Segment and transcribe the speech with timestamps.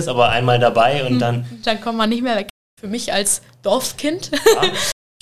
[0.00, 1.46] ist, aber einmal dabei und dann.
[1.64, 2.48] Dann kommt man nicht mehr weg.
[2.80, 4.30] Für mich als Dorfkind.
[4.32, 4.62] Ja,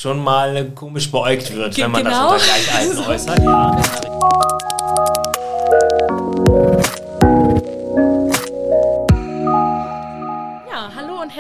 [0.00, 2.32] schon mal komisch beäugt wird, wenn man genau.
[2.32, 3.42] das unter Gleichalten äußert.
[3.42, 4.07] Ja.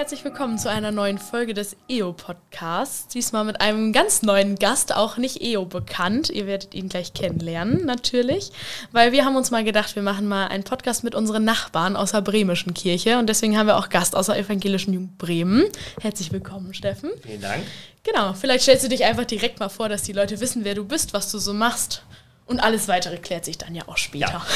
[0.08, 3.08] Herzlich willkommen zu einer neuen Folge des EO-Podcasts.
[3.08, 6.30] Diesmal mit einem ganz neuen Gast, auch nicht EO bekannt.
[6.30, 8.50] Ihr werdet ihn gleich kennenlernen, natürlich.
[8.90, 12.12] Weil wir haben uns mal gedacht, wir machen mal einen Podcast mit unseren Nachbarn aus
[12.12, 13.18] der Bremischen Kirche.
[13.18, 15.64] Und deswegen haben wir auch Gast aus der Evangelischen Jugend Bremen.
[16.00, 17.10] Herzlich willkommen, Steffen.
[17.22, 17.62] Vielen Dank.
[18.02, 20.86] Genau, vielleicht stellst du dich einfach direkt mal vor, dass die Leute wissen, wer du
[20.86, 22.02] bist, was du so machst.
[22.46, 24.32] Und alles weitere klärt sich dann ja auch später.
[24.32, 24.46] Ja,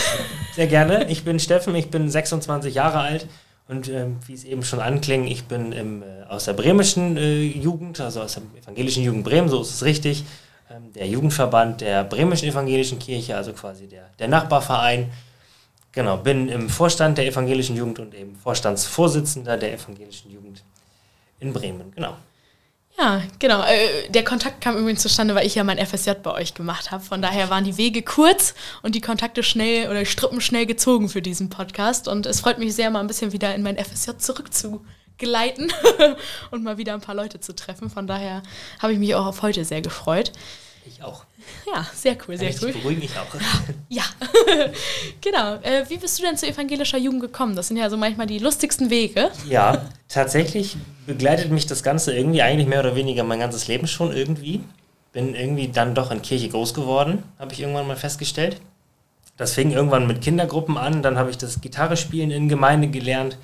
[0.54, 1.10] sehr gerne.
[1.10, 3.26] Ich bin Steffen, ich bin 26 Jahre alt
[3.72, 7.42] und ähm, wie es eben schon ankling, ich bin im, äh, aus der bremischen äh,
[7.42, 10.24] Jugend, also aus der evangelischen Jugend Bremen, so ist es richtig,
[10.70, 15.10] ähm, der Jugendverband der bremischen evangelischen Kirche, also quasi der, der Nachbarverein.
[15.92, 20.62] Genau, bin im Vorstand der evangelischen Jugend und eben Vorstandsvorsitzender der evangelischen Jugend
[21.40, 21.92] in Bremen.
[21.94, 22.14] Genau.
[22.98, 23.62] Ja, genau.
[23.62, 27.02] Äh, der Kontakt kam übrigens zustande, weil ich ja mein FSJ bei euch gemacht habe.
[27.02, 31.22] Von daher waren die Wege kurz und die Kontakte schnell oder Strippen schnell gezogen für
[31.22, 32.06] diesen Podcast.
[32.06, 35.72] Und es freut mich sehr, mal ein bisschen wieder in mein FSJ zurückzugleiten
[36.50, 37.88] und mal wieder ein paar Leute zu treffen.
[37.90, 38.42] Von daher
[38.78, 40.32] habe ich mich auch auf heute sehr gefreut.
[40.84, 41.24] Ich auch.
[41.66, 42.74] Ja, sehr cool, sehr cool.
[43.00, 43.26] Ich auch.
[43.88, 44.04] Ja,
[45.20, 45.56] genau.
[45.56, 47.54] Äh, wie bist du denn zu evangelischer Jugend gekommen?
[47.54, 49.30] Das sind ja so manchmal die lustigsten Wege.
[49.48, 54.12] Ja, tatsächlich begleitet mich das Ganze irgendwie eigentlich mehr oder weniger mein ganzes Leben schon
[54.12, 54.60] irgendwie.
[55.12, 58.60] Bin irgendwie dann doch in Kirche groß geworden, habe ich irgendwann mal festgestellt.
[59.36, 63.36] Das fing irgendwann mit Kindergruppen an, dann habe ich das Gitarrespielen in Gemeinde gelernt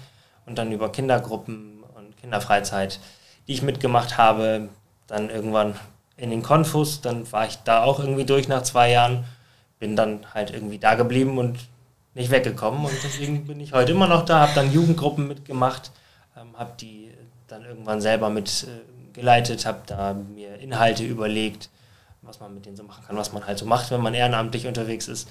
[0.46, 3.00] und dann über Kindergruppen und Kinderfreizeit,
[3.46, 4.70] die ich mitgemacht habe,
[5.06, 5.74] dann irgendwann
[6.18, 9.24] in den Konfus, dann war ich da auch irgendwie durch nach zwei Jahren,
[9.78, 11.58] bin dann halt irgendwie da geblieben und
[12.14, 15.92] nicht weggekommen und deswegen bin ich heute immer noch da, habe dann Jugendgruppen mitgemacht,
[16.36, 17.10] ähm, habe die
[17.46, 21.70] dann irgendwann selber mitgeleitet, äh, habe da mir Inhalte überlegt,
[22.22, 24.66] was man mit denen so machen kann, was man halt so macht, wenn man ehrenamtlich
[24.66, 25.28] unterwegs ist.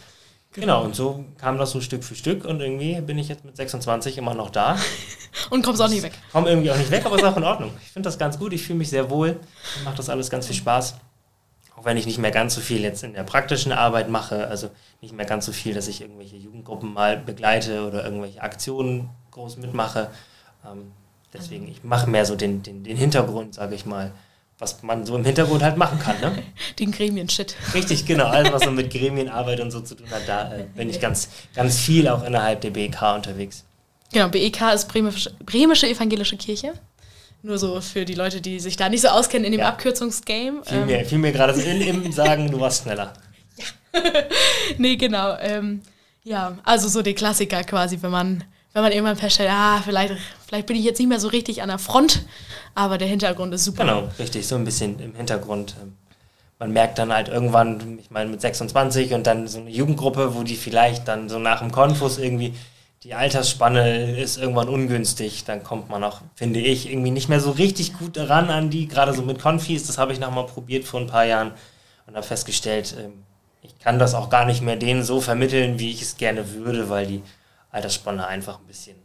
[0.54, 3.56] Genau, und so kam das so Stück für Stück und irgendwie bin ich jetzt mit
[3.56, 4.78] 26 immer noch da.
[5.50, 6.14] und kommst auch nicht weg.
[6.32, 7.72] Komm irgendwie auch nicht weg, aber ist auch in Ordnung.
[7.84, 10.48] Ich finde das ganz gut, ich fühle mich sehr wohl, mir macht das alles ganz
[10.48, 10.96] viel Spaß.
[11.76, 14.72] Auch wenn ich nicht mehr ganz so viel jetzt in der praktischen Arbeit mache, also
[15.02, 19.58] nicht mehr ganz so viel, dass ich irgendwelche Jugendgruppen mal begleite oder irgendwelche Aktionen groß
[19.58, 20.10] mitmache.
[20.66, 20.92] Ähm,
[21.34, 24.12] deswegen, ich mache mehr so den, den, den Hintergrund, sage ich mal
[24.60, 26.20] was man so im Hintergrund halt machen kann.
[26.20, 26.44] Ne?
[26.80, 27.56] Den Gremien-Shit.
[27.74, 28.26] Richtig, genau.
[28.26, 31.30] Alles, was so mit Gremienarbeit und so zu tun hat, da äh, bin ich ganz,
[31.56, 33.64] ganz viel auch innerhalb der BEK unterwegs.
[34.12, 36.74] Genau, BEK ist Bremische, Bremische Evangelische Kirche.
[37.44, 39.70] Nur so für die Leute, die sich da nicht so auskennen in dem ja.
[39.70, 40.62] Abkürzungsgame.
[40.86, 41.22] Mir, ähm.
[41.22, 43.14] mir gerade so in, im Sagen, du warst schneller.
[43.94, 44.04] Ja.
[44.78, 45.36] nee, genau.
[45.40, 45.82] Ähm,
[46.24, 48.44] ja, also so die Klassiker quasi, wenn man
[48.78, 50.14] wenn man irgendwann feststellt, ah, vielleicht,
[50.48, 52.22] vielleicht bin ich jetzt nicht mehr so richtig an der Front,
[52.76, 53.84] aber der Hintergrund ist super.
[53.84, 55.76] Genau, richtig, so ein bisschen im Hintergrund.
[55.82, 55.94] Ähm,
[56.60, 60.44] man merkt dann halt irgendwann, ich meine mit 26 und dann so eine Jugendgruppe, wo
[60.44, 62.54] die vielleicht dann so nach dem Konfus irgendwie,
[63.02, 67.50] die Altersspanne ist irgendwann ungünstig, dann kommt man auch, finde ich, irgendwie nicht mehr so
[67.50, 71.00] richtig gut ran an die, gerade so mit Konfis, das habe ich nochmal probiert vor
[71.00, 71.52] ein paar Jahren
[72.06, 73.24] und habe festgestellt, ähm,
[73.64, 76.90] ich kann das auch gar nicht mehr denen so vermitteln, wie ich es gerne würde,
[76.90, 77.24] weil die
[77.78, 78.96] Altersspanne einfach ein bisschen,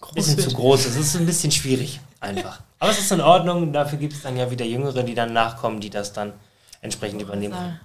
[0.00, 0.96] groß bisschen zu groß ist.
[0.96, 2.60] Es ist ein bisschen schwierig, einfach.
[2.78, 3.72] Aber es ist in Ordnung.
[3.72, 6.32] Dafür gibt es dann ja wieder Jüngere, die dann nachkommen, die das dann
[6.80, 7.78] entsprechend übernehmen.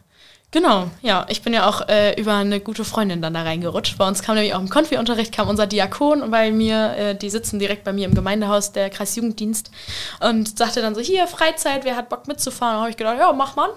[0.51, 1.25] Genau, ja.
[1.27, 3.97] Ich bin ja auch äh, über eine gute Freundin dann da reingerutscht.
[3.97, 7.59] Bei uns kam nämlich auch im Konfi-Unterricht kam unser Diakon bei mir, äh, die sitzen
[7.59, 9.69] direkt bei mir im Gemeindehaus, der Kreisjugenddienst,
[10.21, 12.75] und sagte dann so, hier, Freizeit, wer hat Bock mitzufahren?
[12.75, 13.69] Da habe ich gedacht, ja, mach mal.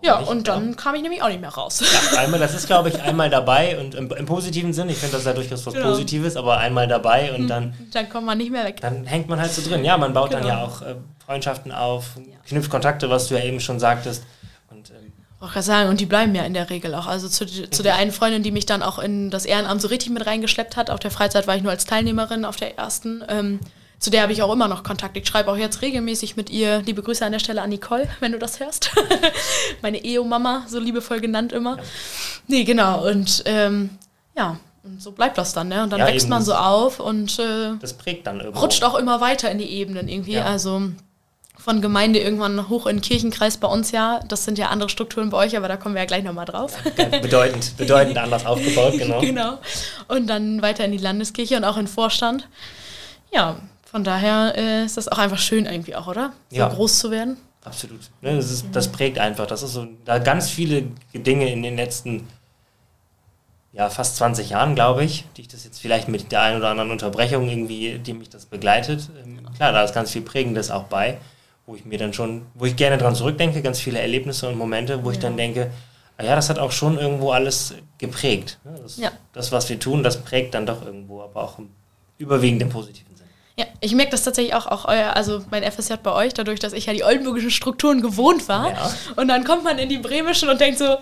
[0.00, 0.74] Ja, nicht, und dann ja.
[0.76, 1.82] kam ich nämlich auch nicht mehr raus.
[2.12, 5.16] Ja, einmal, das ist, glaube ich, einmal dabei und im, im positiven Sinn, ich finde
[5.16, 5.90] das ja durchaus was genau.
[5.90, 7.74] Positives, aber einmal dabei und hm, dann.
[7.92, 8.80] Dann kommt man nicht mehr weg.
[8.80, 9.84] Dann hängt man halt so drin.
[9.84, 10.42] Ja, man baut genau.
[10.42, 10.94] dann ja auch äh,
[11.24, 12.12] Freundschaften auf,
[12.46, 14.24] knüpft Kontakte, was du ja eben schon sagtest.
[14.70, 17.06] Und, ähm, ich kann sagen, und die bleiben ja in der Regel auch.
[17.06, 20.10] Also zu, zu der einen Freundin, die mich dann auch in das Ehrenamt so richtig
[20.10, 20.90] mit reingeschleppt hat.
[20.90, 23.24] Auf der Freizeit war ich nur als Teilnehmerin auf der ersten.
[23.28, 23.60] Ähm,
[23.98, 25.16] zu der habe ich auch immer noch Kontakt.
[25.16, 26.82] Ich schreibe auch jetzt regelmäßig mit ihr.
[26.82, 28.90] Liebe Grüße an der Stelle an Nicole, wenn du das hörst.
[29.82, 31.78] Meine EO-Mama, so liebevoll genannt immer.
[32.46, 33.08] Nee, genau.
[33.08, 33.90] Und ähm,
[34.36, 35.82] ja, und so bleibt das dann, ne?
[35.82, 38.60] Und dann ja, wächst man so auf und äh, das prägt dann irgendwo.
[38.60, 40.34] rutscht auch immer weiter in die Ebenen irgendwie.
[40.34, 40.44] Ja.
[40.44, 40.82] Also
[41.56, 44.20] von Gemeinde irgendwann hoch in den Kirchenkreis bei uns ja.
[44.28, 46.78] Das sind ja andere Strukturen bei euch, aber da kommen wir ja gleich nochmal drauf.
[46.96, 49.20] Ja, bedeutend, bedeutend anders aufgebaut, genau.
[49.20, 49.58] Genau.
[50.06, 52.48] Und dann weiter in die Landeskirche und auch in Vorstand.
[53.32, 53.56] Ja,
[53.90, 56.32] von daher äh, ist das auch einfach schön irgendwie auch, oder?
[56.50, 56.68] So ja.
[56.68, 57.38] groß zu werden.
[57.64, 58.00] Absolut.
[58.20, 59.46] Ne, das, ist, das prägt einfach.
[59.46, 62.28] Das ist so, da ganz viele Dinge in den letzten
[63.72, 66.68] ja, fast 20 Jahren, glaube ich, die ich das jetzt vielleicht mit der einen oder
[66.68, 69.08] anderen Unterbrechung irgendwie, die mich das begleitet.
[69.24, 71.18] Ähm, klar, da ist ganz viel Prägendes auch bei,
[71.64, 75.02] wo ich mir dann schon, wo ich gerne dran zurückdenke, ganz viele Erlebnisse und Momente,
[75.02, 75.12] wo ja.
[75.12, 75.70] ich dann denke,
[76.18, 78.58] ah ja, das hat auch schon irgendwo alles geprägt.
[78.64, 78.78] Ne?
[78.82, 79.12] Das, ja.
[79.32, 81.58] das, was wir tun, das prägt dann doch irgendwo, aber auch
[82.18, 83.07] überwiegend im positiven.
[83.58, 86.72] Ja, ich merke das tatsächlich auch, auch euer, also mein FSJ bei euch, dadurch, dass
[86.72, 88.70] ich ja die oldenburgischen Strukturen gewohnt war.
[88.70, 88.94] Ja.
[89.16, 90.98] Und dann kommt man in die bremischen und denkt so,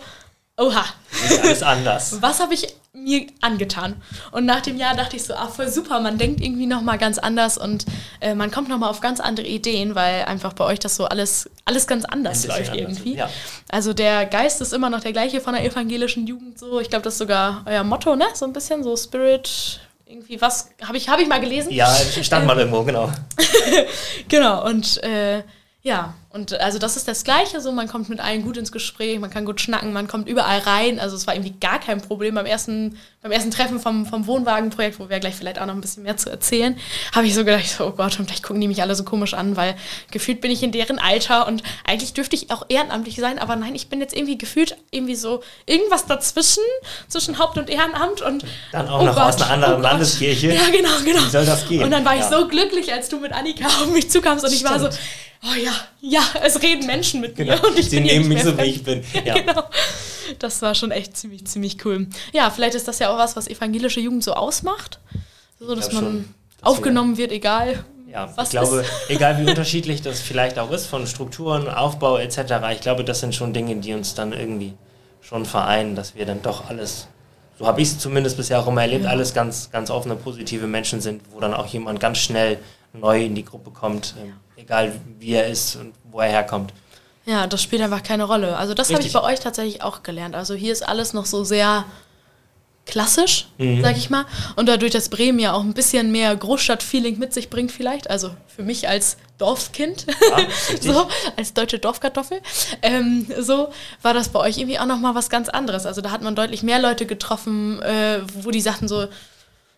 [0.56, 0.86] oha.
[1.28, 2.16] Ist alles anders.
[2.22, 4.00] Was habe ich mir angetan?
[4.32, 7.18] Und nach dem Jahr dachte ich so, ah, voll super, man denkt irgendwie nochmal ganz
[7.18, 7.84] anders und
[8.22, 11.50] äh, man kommt nochmal auf ganz andere Ideen, weil einfach bei euch das so alles,
[11.66, 13.12] alles ganz anders läuft irgendwie.
[13.12, 13.28] Ist, ja.
[13.68, 16.80] Also der Geist ist immer noch der gleiche von der evangelischen Jugend so.
[16.80, 18.24] Ich glaube, das ist sogar euer Motto, ne?
[18.32, 21.72] So ein bisschen so Spirit, irgendwie was habe ich, hab ich mal gelesen.
[21.72, 23.10] Ja, stand mal irgendwo, genau.
[24.28, 25.42] genau, und äh,
[25.82, 29.18] ja, und also das ist das Gleiche, so man kommt mit allen gut ins Gespräch,
[29.18, 31.00] man kann gut schnacken, man kommt überall rein.
[31.00, 35.00] Also es war irgendwie gar kein Problem beim ersten, beim ersten Treffen vom, vom Wohnwagenprojekt,
[35.00, 36.76] wo wir gleich vielleicht auch noch ein bisschen mehr zu erzählen,
[37.12, 39.32] habe ich so gedacht, so, oh Gott, und vielleicht gucken die mich alle so komisch
[39.32, 39.76] an, weil
[40.10, 43.74] gefühlt bin ich in deren Alter und eigentlich dürfte ich auch ehrenamtlich sein, aber nein,
[43.74, 46.62] ich bin jetzt irgendwie gefühlt irgendwie so irgendwas dazwischen,
[47.08, 50.52] zwischen Haupt- und Ehrenamt und dann auch oh noch Gott, aus einer anderen oh Landeskirche.
[50.52, 51.24] Ja, genau, genau.
[51.24, 51.82] Wie soll das gehen?
[51.82, 52.20] Und dann war ja.
[52.20, 54.82] ich so glücklich, als du mit Annika auf mich zukamst und ich Stimmt.
[54.82, 54.98] war so,
[55.46, 57.54] oh ja, ja, es reden Menschen mit genau.
[57.54, 57.68] mir.
[57.68, 59.02] Und ich Sie nehmen mich so, wie ich bin.
[59.24, 59.34] Ja.
[59.34, 59.64] genau.
[60.38, 62.08] Das war schon echt ziemlich, ziemlich cool.
[62.32, 65.00] Ja, vielleicht ist das ja auch was, was evangelische Jugend so ausmacht.
[65.58, 67.84] So, dass man schon, dass aufgenommen wird, egal.
[68.08, 68.90] Ja, was ich glaube, ist.
[69.08, 73.34] egal wie unterschiedlich das vielleicht auch ist, von Strukturen, Aufbau etc., ich glaube, das sind
[73.34, 74.74] schon Dinge, die uns dann irgendwie
[75.20, 77.08] schon vereinen, dass wir dann doch alles
[77.58, 79.10] so habe ich es zumindest bisher auch immer erlebt, ja.
[79.10, 82.58] alles ganz, ganz offene, positive Menschen sind, wo dann auch jemand ganz schnell
[82.92, 86.72] neu in die Gruppe kommt, ähm, egal wie er ist und wo er herkommt.
[87.24, 88.56] Ja, das spielt einfach keine Rolle.
[88.56, 90.36] Also das habe ich bei euch tatsächlich auch gelernt.
[90.36, 91.84] Also hier ist alles noch so sehr
[92.86, 93.82] klassisch, mhm.
[93.82, 94.24] sag ich mal.
[94.54, 98.30] Und dadurch, dass Bremen ja auch ein bisschen mehr Großstadt-Feeling mit sich bringt vielleicht, also
[98.46, 100.46] für mich als Dorfskind, ja,
[100.80, 102.40] so, als deutsche Dorfkartoffel,
[102.82, 103.68] ähm, so
[104.02, 105.84] war das bei euch irgendwie auch nochmal was ganz anderes.
[105.84, 109.08] Also da hat man deutlich mehr Leute getroffen, äh, wo die sagten so,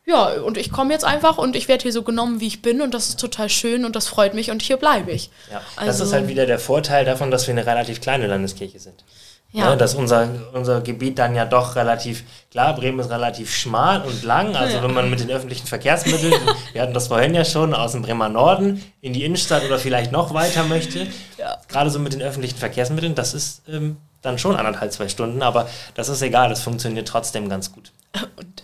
[0.08, 2.80] ja, und ich komme jetzt einfach und ich werde hier so genommen, wie ich bin
[2.80, 5.30] und das ist total schön und das freut mich und hier bleibe ich.
[5.50, 8.26] Ja, also, das ist also halt wieder der Vorteil davon, dass wir eine relativ kleine
[8.26, 9.04] Landeskirche sind.
[9.52, 9.70] Ja.
[9.70, 9.76] ja.
[9.76, 14.56] dass unser, unser Gebiet dann ja doch relativ, klar, Bremen ist relativ schmal und lang,
[14.56, 14.82] also ja.
[14.82, 16.34] wenn man mit den öffentlichen Verkehrsmitteln,
[16.72, 20.10] wir hatten das vorhin ja schon, aus dem Bremer Norden in die Innenstadt oder vielleicht
[20.10, 21.06] noch weiter möchte,
[21.36, 21.58] ja.
[21.68, 25.68] gerade so mit den öffentlichen Verkehrsmitteln, das ist ähm, dann schon anderthalb, zwei Stunden, aber
[25.94, 27.92] das ist egal, das funktioniert trotzdem ganz gut.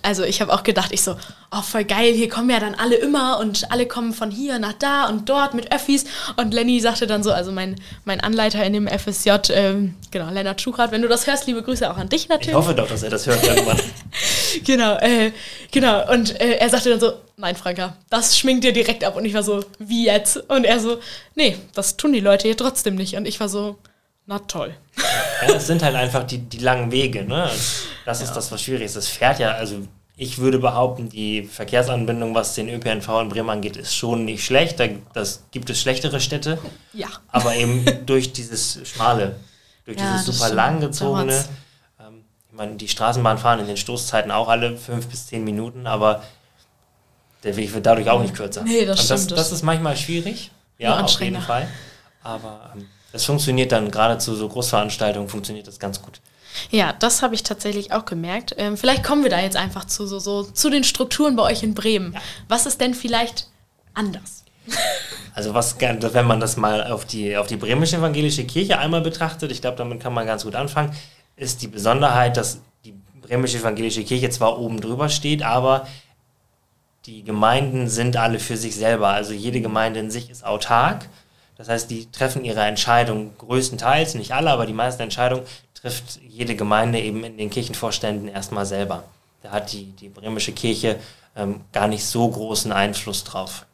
[0.03, 1.17] Also ich habe auch gedacht, ich so,
[1.51, 4.75] oh voll geil, hier kommen ja dann alle immer und alle kommen von hier nach
[4.75, 6.05] da und dort mit Öffis.
[6.37, 10.61] Und Lenny sagte dann so, also mein, mein Anleiter in dem FSJ, ähm, genau, Lennart
[10.61, 12.51] Schuchrat, wenn du das hörst, liebe Grüße auch an dich natürlich.
[12.51, 13.81] Ich hoffe doch, dass er das hört irgendwann.
[14.65, 15.33] genau, äh,
[15.71, 16.13] genau.
[16.13, 19.17] Und äh, er sagte dann so, nein Franka, das schminkt dir direkt ab.
[19.17, 20.37] Und ich war so, wie jetzt?
[20.51, 20.99] Und er so,
[21.35, 23.17] nee, das tun die Leute hier trotzdem nicht.
[23.17, 23.79] Und ich war so,
[24.27, 24.75] na toll.
[25.47, 27.25] Ja, es sind halt einfach die, die langen Wege.
[27.25, 27.51] Ne?
[28.05, 28.35] Das ist ja.
[28.35, 28.97] das, was schwierig ist.
[28.97, 29.87] Es fährt ja, also
[30.17, 34.79] ich würde behaupten, die Verkehrsanbindung, was den ÖPNV in Bremen angeht, ist schon nicht schlecht.
[34.79, 36.59] Da das gibt es schlechtere Städte.
[36.93, 37.09] Ja.
[37.29, 39.37] Aber eben durch dieses schmale,
[39.85, 41.45] durch ja, dieses super langgezogene.
[42.01, 45.87] Ähm, ich meine, die Straßenbahn fahren in den Stoßzeiten auch alle fünf bis zehn Minuten,
[45.87, 46.23] aber
[47.43, 48.63] der Weg wird dadurch auch nicht kürzer.
[48.63, 50.51] Nee, das, das, das, das ist manchmal schwierig.
[50.79, 51.69] Ja, auf jeden Fall.
[52.23, 56.21] Aber ähm, das funktioniert dann gerade zu so Großveranstaltungen, funktioniert das ganz gut.
[56.73, 58.57] Ja, das habe ich tatsächlich auch gemerkt.
[58.59, 61.63] Ähm, vielleicht kommen wir da jetzt einfach zu, so, so, zu den Strukturen bei euch
[61.63, 62.15] in Bremen.
[62.15, 62.21] Ja.
[62.49, 63.47] Was ist denn vielleicht
[63.95, 64.45] anders?
[65.37, 69.51] Also was, wenn man das mal auf die, auf die bremische evangelische Kirche einmal betrachtet,
[69.51, 70.95] ich glaube, damit kann man ganz gut anfangen,
[71.35, 75.89] ist die Besonderheit, dass die bremische evangelische Kirche zwar oben drüber steht, aber
[77.07, 79.09] die Gemeinden sind alle für sich selber.
[79.09, 81.09] Also jede Gemeinde in sich ist autark
[81.57, 85.45] das heißt, die treffen ihre Entscheidung größtenteils, nicht alle, aber die meisten Entscheidungen
[85.75, 89.05] trifft jede Gemeinde eben in den Kirchenvorständen erstmal selber.
[89.43, 90.99] Da hat die, die bremische Kirche
[91.37, 93.67] ähm, gar nicht so großen Einfluss drauf.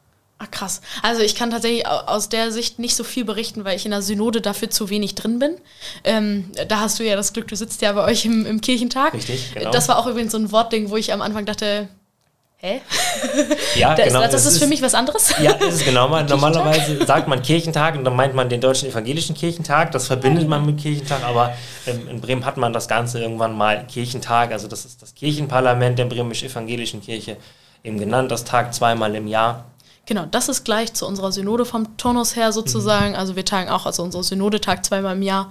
[0.42, 0.80] Ach krass.
[1.02, 4.00] Also ich kann tatsächlich aus der Sicht nicht so viel berichten, weil ich in der
[4.00, 5.56] Synode dafür zu wenig drin bin.
[6.02, 9.12] Ähm, da hast du ja das Glück, du sitzt ja bei euch im, im Kirchentag.
[9.12, 9.70] Richtig, genau.
[9.70, 11.88] Das war auch übrigens so ein Wortding, wo ich am Anfang dachte,
[12.62, 12.82] Hä?
[13.74, 14.20] Ja, das, genau.
[14.20, 15.34] Das, das ist, ist für mich was anderes?
[15.40, 16.08] Ja, ist es genau.
[16.22, 19.92] Normalerweise sagt man Kirchentag und dann meint man den deutschen evangelischen Kirchentag.
[19.92, 21.54] Das verbindet man mit Kirchentag, aber
[21.86, 24.52] ähm, in Bremen hat man das Ganze irgendwann mal Kirchentag.
[24.52, 27.38] Also das ist das Kirchenparlament der bremisch-evangelischen Kirche,
[27.82, 29.64] eben genannt, das Tag zweimal im Jahr.
[30.04, 33.10] Genau, das ist gleich zu unserer Synode vom Turnus her sozusagen.
[33.10, 33.16] Mhm.
[33.16, 35.50] Also wir tagen auch, also unsere Synode tagt zweimal im Jahr.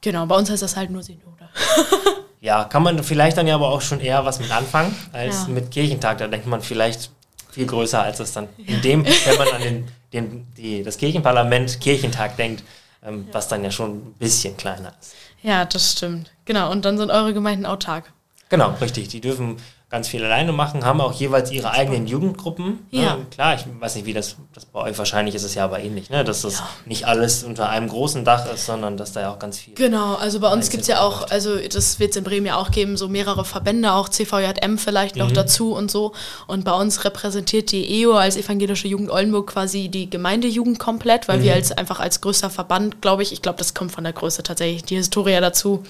[0.00, 1.50] Genau, bei uns heißt das halt nur Synode.
[2.40, 5.52] ja, kann man vielleicht dann ja aber auch schon eher was mit anfangen als Ja.
[5.54, 6.18] mit Kirchentag.
[6.18, 7.10] Da denkt man vielleicht
[7.50, 11.80] viel größer, als es dann in dem, wenn man an den, den, die, das Kirchenparlament
[11.80, 12.62] Kirchentag denkt,
[13.04, 15.14] ähm, was dann ja schon ein bisschen kleiner ist.
[15.42, 16.30] Ja, das stimmt.
[16.44, 18.12] Genau, und dann sind eure Gemeinden autark.
[18.48, 19.08] Genau, richtig.
[19.08, 19.56] Die dürfen
[19.90, 22.80] ganz viel alleine machen, haben auch jeweils ihre eigenen Jugendgruppen.
[22.90, 23.16] Ja.
[23.16, 23.26] Ne?
[23.30, 26.10] Klar, ich weiß nicht, wie das, das bei euch wahrscheinlich ist es ja aber ähnlich,
[26.10, 26.24] ne?
[26.24, 26.68] dass das Ja.
[26.84, 29.72] nicht alles unter einem großen Dach ist, sondern dass da ja auch ganz viel.
[29.74, 32.56] Genau, also bei uns gibt es ja auch, also das wird es in Bremen ja
[32.56, 35.22] auch geben, so mehrere Verbände, auch CVJM vielleicht Mhm.
[35.22, 36.12] noch dazu und so.
[36.46, 41.38] Und bei uns repräsentiert die EO als Evangelische Jugend Oldenburg quasi die Gemeindejugend komplett, weil
[41.38, 41.42] Mhm.
[41.44, 44.42] wir als einfach als größter Verband, glaube ich, ich glaube, das kommt von der Größe
[44.42, 45.82] tatsächlich, die Historia dazu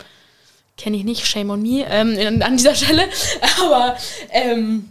[0.78, 3.02] kenne ich nicht, shame on me ähm, an dieser Stelle.
[3.60, 3.96] Aber
[4.30, 4.88] ähm,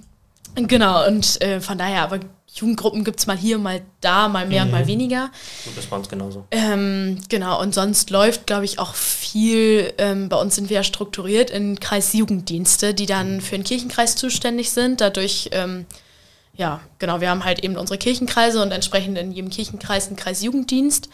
[0.56, 2.20] genau, und äh, von daher, aber
[2.54, 4.74] Jugendgruppen gibt es mal hier, mal da, mal mehr und Mhm.
[4.74, 5.30] mal weniger.
[5.66, 6.46] Gut, das bei uns genauso.
[6.52, 10.84] Ähm, genau, und sonst läuft, glaube ich, auch viel, ähm, bei uns sind wir ja
[10.84, 15.02] strukturiert in Kreisjugenddienste, die dann für den Kirchenkreis zuständig sind.
[15.02, 15.86] Dadurch, ähm,
[16.56, 21.10] ja, genau, wir haben halt eben unsere Kirchenkreise und entsprechend in jedem Kirchenkreis einen Kreisjugenddienst,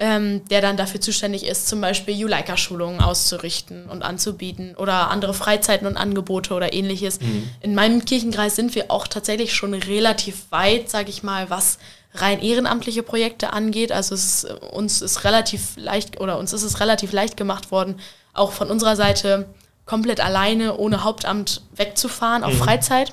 [0.00, 5.86] ähm, der dann dafür zuständig ist, zum Beispiel Juleika-Schulungen auszurichten und anzubieten oder andere Freizeiten
[5.86, 7.18] und Angebote oder ähnliches.
[7.60, 11.78] In meinem Kirchenkreis sind wir auch tatsächlich schon relativ weit, sage ich mal, was
[12.14, 13.92] rein ehrenamtliche Projekte angeht.
[13.92, 18.00] Also es ist, uns ist relativ leicht oder uns ist es relativ leicht gemacht worden,
[18.32, 19.46] auch von unserer Seite
[19.84, 23.12] komplett alleine ohne Hauptamt wegzufahren auf Freizeit.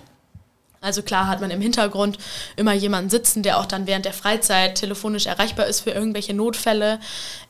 [0.82, 2.18] Also klar hat man im Hintergrund
[2.56, 7.00] immer jemanden sitzen, der auch dann während der Freizeit telefonisch erreichbar ist für irgendwelche Notfälle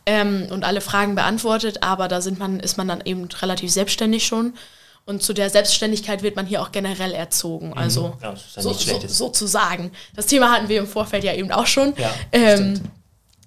[0.05, 4.25] ähm, und alle Fragen beantwortet, aber da sind man, ist man dann eben relativ selbstständig
[4.25, 4.53] schon.
[5.05, 7.73] Und zu der Selbstständigkeit wird man hier auch generell erzogen.
[7.73, 9.91] Also Ja, das so, so, sozusagen.
[10.15, 11.93] Das Thema hatten wir im Vorfeld ja eben auch schon.
[11.97, 12.81] Ja, ähm,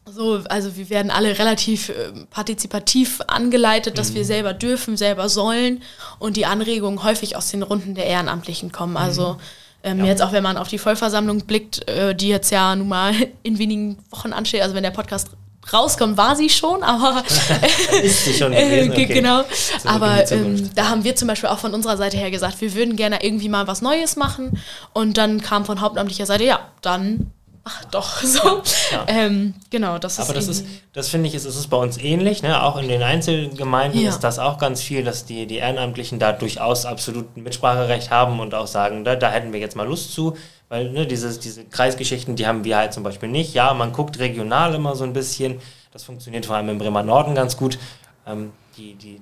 [0.07, 4.15] so, also wir werden alle relativ ähm, partizipativ angeleitet, dass Mhm.
[4.15, 5.83] wir selber dürfen, selber sollen
[6.19, 8.97] und die Anregungen häufig aus den Runden der Ehrenamtlichen kommen.
[8.97, 9.37] Also
[9.83, 9.99] ähm.
[10.01, 10.05] Ja.
[10.07, 13.59] jetzt auch, wenn man auf die Vollversammlung blickt, äh, die jetzt ja nun mal in
[13.59, 15.29] wenigen Wochen ansteht, also wenn der Podcast
[15.73, 17.23] rauskommt, war sie schon, aber
[18.03, 18.93] Ist sie schon äh, gewesen?
[18.95, 19.15] ge- Okay.
[19.15, 19.45] genau.
[19.85, 22.97] Aber ähm, da haben wir zum Beispiel auch von unserer Seite her gesagt, wir würden
[22.97, 24.59] gerne irgendwie mal was Neues machen.
[24.95, 27.31] Und dann kam von hauptamtlicher Seite, ja, dann
[27.65, 28.63] mach doch so.
[28.93, 29.05] Ja.
[29.07, 30.25] Ähm, genau, das ist.
[30.25, 32.43] Aber das ist, das finde ich, ist, ist es bei uns ähnlich.
[32.43, 32.63] Ne?
[32.63, 34.09] Auch in den Einzelgemeinden Ja.
[34.11, 38.55] ist das auch ganz viel, dass die, die Ehrenamtlichen da durchaus absolut Mitspracherecht haben und
[38.55, 40.37] auch sagen, da, da hätten wir jetzt mal Lust zu.
[40.69, 43.55] Weil ne, dieses, diese Kreisgeschichten, die haben wir halt zum Beispiel nicht.
[43.55, 45.61] Ja, man guckt regional immer so ein bisschen.
[45.93, 47.79] Das funktioniert vor allem im Bremer Norden ganz gut.
[48.27, 49.21] Ähm, die, die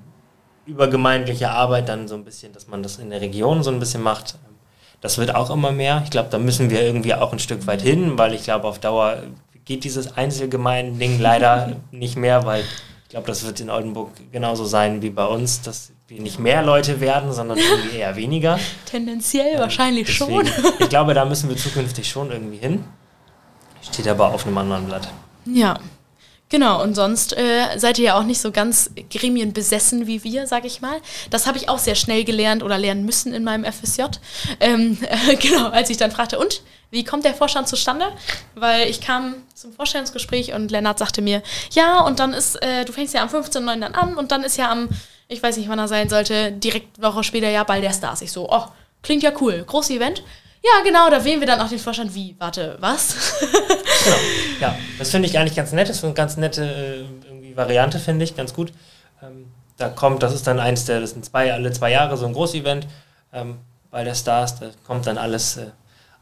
[0.66, 4.02] übergemeindliche Arbeit dann so ein bisschen, dass man das in der Region so ein bisschen
[4.02, 4.35] macht.
[5.00, 6.02] Das wird auch immer mehr.
[6.04, 8.78] Ich glaube, da müssen wir irgendwie auch ein Stück weit hin, weil ich glaube, auf
[8.78, 9.22] Dauer
[9.64, 15.00] geht dieses Einzelgemeindending leider nicht mehr, weil ich glaube, das wird in Oldenburg genauso sein
[15.00, 18.58] wie bei uns, dass wir nicht mehr Leute werden, sondern irgendwie eher weniger.
[18.86, 20.74] tendenziell wahrscheinlich Deswegen, schon.
[20.78, 22.84] Ich glaube, da müssen wir zukünftig schon irgendwie hin.
[23.82, 25.08] Steht aber auf einem anderen Blatt.
[25.46, 25.78] Ja.
[26.50, 30.64] Genau, und sonst äh, seid ihr ja auch nicht so ganz gremienbesessen wie wir, sag
[30.64, 30.98] ich mal.
[31.30, 34.04] Das habe ich auch sehr schnell gelernt oder lernen müssen in meinem FSJ.
[34.60, 38.06] Ähm, äh, genau, als ich dann fragte, und wie kommt der Vorstand zustande?
[38.54, 42.92] Weil ich kam zum Vorstellungsgespräch und Lennart sagte mir, ja, und dann ist, äh, du
[42.92, 43.80] fängst ja am 15.09.
[43.80, 44.88] dann an und dann ist ja am,
[45.28, 48.22] ich weiß nicht, wann er sein sollte, direkt eine Woche später ja Ball der Stars.
[48.22, 48.64] Ich so, oh,
[49.02, 50.22] klingt ja cool, großes Event.
[50.62, 52.14] Ja, genau, da wählen wir dann auch den Vorstand.
[52.14, 52.34] Wie?
[52.38, 53.34] Warte, was?
[54.08, 54.20] Genau.
[54.60, 55.88] Ja, das finde ich eigentlich ganz nett.
[55.88, 58.72] Das ist eine ganz nette äh, irgendwie Variante, finde ich, ganz gut.
[59.22, 59.46] Ähm,
[59.76, 62.32] da kommt, das ist dann eins der, das sind zwei, alle zwei Jahre so ein
[62.32, 62.86] Großevent
[63.32, 63.58] ähm,
[63.90, 64.58] bei der Stars.
[64.58, 65.66] Da kommt dann alles, äh,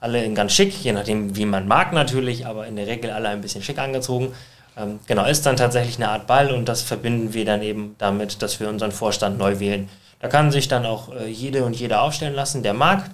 [0.00, 3.28] alle in ganz schick, je nachdem, wie man mag natürlich, aber in der Regel alle
[3.28, 4.34] ein bisschen schick angezogen.
[4.76, 8.42] Ähm, genau, ist dann tatsächlich eine Art Ball und das verbinden wir dann eben damit,
[8.42, 9.88] dass wir unseren Vorstand neu wählen.
[10.20, 13.10] Da kann sich dann auch äh, jede und jeder aufstellen lassen, der mag.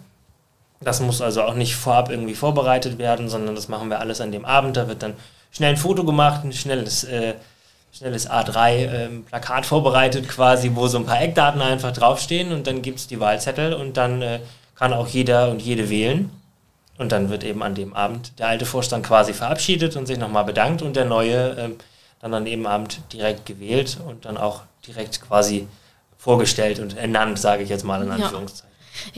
[0.85, 4.33] Das muss also auch nicht vorab irgendwie vorbereitet werden, sondern das machen wir alles an
[4.33, 4.77] dem Abend.
[4.77, 5.15] Da wird dann
[5.51, 7.35] schnell ein Foto gemacht, ein schnelles, äh,
[7.93, 13.07] schnelles A3-Plakat vorbereitet quasi, wo so ein paar Eckdaten einfach draufstehen und dann gibt es
[13.07, 14.41] die Wahlzettel und dann äh,
[14.75, 16.31] kann auch jeder und jede wählen.
[16.99, 20.45] Und dann wird eben an dem Abend der alte Vorstand quasi verabschiedet und sich nochmal
[20.45, 21.77] bedankt und der neue ähm,
[22.21, 25.67] dann an dem Abend direkt gewählt und dann auch direkt quasi
[26.17, 28.11] vorgestellt und ernannt, sage ich jetzt mal in.
[28.11, 28.71] Anführungszeichen.
[28.71, 28.72] Ja,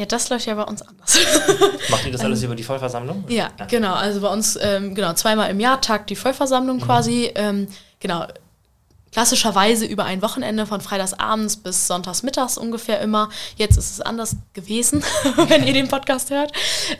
[0.09, 1.19] das läuft ja bei uns anders.
[1.90, 3.25] Macht ihr das alles über die Vollversammlung?
[3.28, 3.95] Ja, genau.
[3.95, 7.31] Also bei uns, ähm, genau, zweimal im Jahr tagt die Vollversammlung quasi.
[7.35, 7.69] Ähm,
[8.00, 8.26] genau.
[9.12, 13.28] Klassischerweise über ein Wochenende von freitagsabends bis sonntagsmittags ungefähr immer.
[13.57, 15.04] Jetzt ist es anders gewesen,
[15.49, 16.50] wenn ihr den Podcast hört.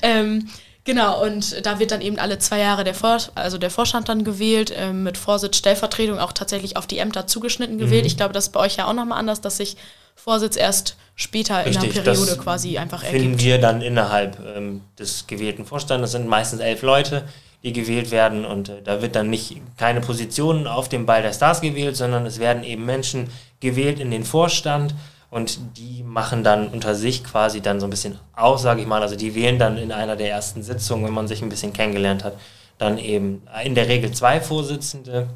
[0.00, 0.49] Ähm,
[0.85, 4.23] genau, und da wird dann eben alle zwei Jahre der, Vor also der Vorstand dann
[4.23, 8.07] gewählt, ähm, mit Vorsitz, Stellvertretung auch tatsächlich auf die Ämter zugeschnitten gewählt.
[8.07, 9.76] Ich glaube, das ist bei euch ja auch nochmal anders, dass sich
[10.14, 13.42] Vorsitz erst später Richtig, in der Periode das quasi einfach finden ergibt.
[13.42, 16.12] wir dann innerhalb ähm, des gewählten Vorstandes.
[16.12, 17.25] Das sind meistens elf Leute,
[17.62, 21.33] die gewählt werden und äh, da wird dann nicht keine Positionen auf dem Ball der
[21.33, 23.28] Stars gewählt, sondern es werden eben Menschen
[23.61, 24.94] gewählt in den Vorstand
[25.30, 29.02] und die machen dann unter sich quasi dann so ein bisschen aus, sage ich mal.
[29.02, 32.23] Also die wählen dann in einer der ersten Sitzungen, wenn man sich ein bisschen kennengelernt
[32.25, 32.37] hat,
[32.78, 35.28] dann eben in der Regel zwei Vorsitzende,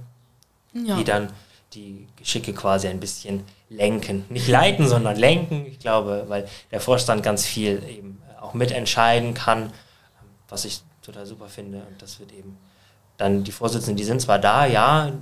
[0.73, 0.97] Ja.
[0.97, 1.29] die dann
[1.75, 4.25] die Geschicke quasi ein bisschen lenken.
[4.29, 5.67] Nicht leiten, sondern lenken.
[5.67, 9.73] Ich glaube, weil der Vorstand ganz viel eben auch mitentscheiden kann,
[10.49, 11.79] was ich total super finde.
[11.79, 12.57] Und das wird eben
[13.17, 15.13] dann die Vorsitzenden, die sind zwar da, ja,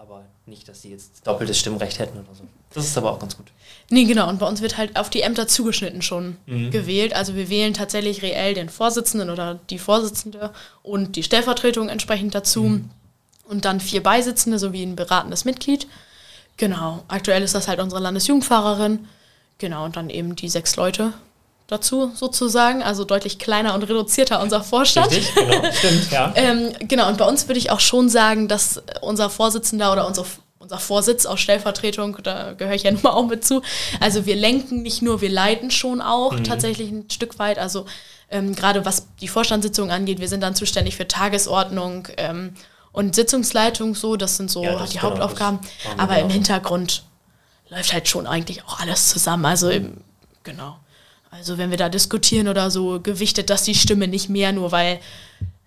[0.00, 2.44] aber nicht, dass sie jetzt doppeltes Stimmrecht hätten oder so.
[2.72, 3.46] Das ist aber auch ganz gut.
[3.90, 4.28] Nee, genau.
[4.28, 6.70] Und bei uns wird halt auf die Ämter zugeschnitten schon Mhm.
[6.70, 7.14] gewählt.
[7.14, 10.52] Also wir wählen tatsächlich reell den Vorsitzenden oder die Vorsitzende
[10.84, 12.62] und die Stellvertretung entsprechend dazu.
[12.62, 12.90] Mhm.
[13.48, 15.88] Und dann vier Beisitzende sowie ein beratendes Mitglied.
[16.60, 17.02] Genau.
[17.08, 19.08] Aktuell ist das halt unsere Landesjugendfahrerin.
[19.56, 19.86] Genau.
[19.86, 21.14] Und dann eben die sechs Leute
[21.68, 22.82] dazu sozusagen.
[22.82, 25.10] Also deutlich kleiner und reduzierter unser Vorstand.
[25.10, 25.34] Richtig?
[25.34, 26.32] Genau, stimmt, ja.
[26.36, 30.26] Ähm, genau, und bei uns würde ich auch schon sagen, dass unser Vorsitzender oder unsere,
[30.58, 33.62] unser Vorsitz aus Stellvertretung, da gehöre ich ja nun mal auch mit zu,
[33.98, 37.58] also wir lenken nicht nur, wir leiten schon auch tatsächlich ein Stück weit.
[37.58, 37.86] Also
[38.30, 42.52] ähm, gerade was die Vorstandssitzung angeht, wir sind dann zuständig für Tagesordnung ähm,
[42.92, 45.58] und Sitzungsleitung so, das sind so Ja, das- die genau, Hauptaufgaben.
[45.84, 46.30] das Aber im.
[46.30, 47.04] Hintergrund
[47.68, 49.44] läuft halt schon eigentlich auch alles zusammen.
[49.46, 49.98] Also im,
[50.42, 50.76] genau.
[51.30, 54.98] Also wenn wir da diskutieren oder so, gewichtet das die Stimme nicht mehr, nur weil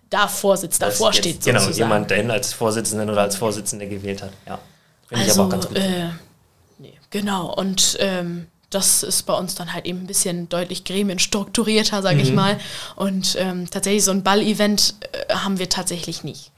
[0.10, 1.44] da Vorsitz Dass davor jetzt, steht.
[1.46, 1.78] Genau, sozusagen.
[1.90, 4.32] jemand, der ihn als Vorsitzenden oder als Vorsitzende gewählt hat.
[4.46, 4.60] Ja.
[5.08, 5.78] Finde ich also, aber auch ganz gut.
[5.78, 6.10] Äh,
[6.80, 7.54] nee, genau.
[7.54, 12.30] Und ähm, das ist bei uns dann halt eben ein bisschen deutlich gremienstrukturierter, sage ich
[12.30, 12.36] Mhm.
[12.36, 12.60] mal.
[12.96, 14.96] Und ähm, tatsächlich so ein Ball-Event
[15.30, 16.52] äh, haben wir tatsächlich nicht.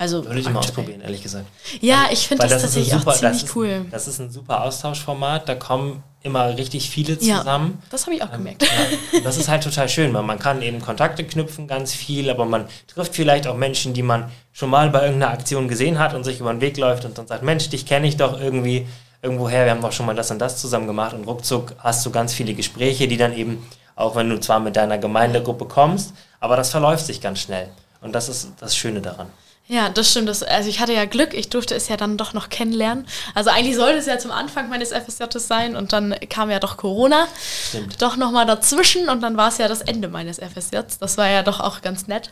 [0.00, 1.46] Also Würde ich mal ausprobieren, ehrlich gesagt.
[1.80, 3.84] Ja, ich finde das, ein tatsächlich super- auch ziemlich das cool.
[3.90, 7.82] Das ist ein super Austauschformat, da kommen immer richtig viele Ja, zusammen.
[7.90, 8.62] das habe ich auch gemerkt.
[8.62, 12.44] Ja, das ist halt total schön, weil man kann eben Kontakte knüpfen, ganz viel, aber
[12.44, 16.22] man trifft vielleicht auch Menschen, die man schon mal bei irgendeiner Aktion gesehen hat und
[16.22, 18.86] sich über den Weg läuft und dann sagt, Mensch, dich kenne ich doch irgendwie
[19.20, 22.12] irgendwoher, wir haben doch schon mal das und das zusammen gemacht und ruckzuck hast du
[22.12, 26.54] ganz viele Gespräche, die dann eben, auch wenn du zwar mit deiner Gemeindegruppe kommst, aber
[26.56, 27.68] das verläuft sich ganz schnell.
[28.00, 29.26] Und das ist das Schöne daran.
[29.70, 30.30] Ja, das stimmt.
[30.30, 33.06] Das, also ich hatte ja Glück, ich durfte es ja dann doch noch kennenlernen.
[33.34, 36.78] Also eigentlich sollte es ja zum Anfang meines FSJs sein und dann kam ja doch
[36.78, 37.28] Corona.
[37.68, 38.00] Stimmt.
[38.00, 40.98] Doch nochmal dazwischen und dann war es ja das Ende meines FSJs.
[40.98, 42.30] Das war ja doch auch ganz nett.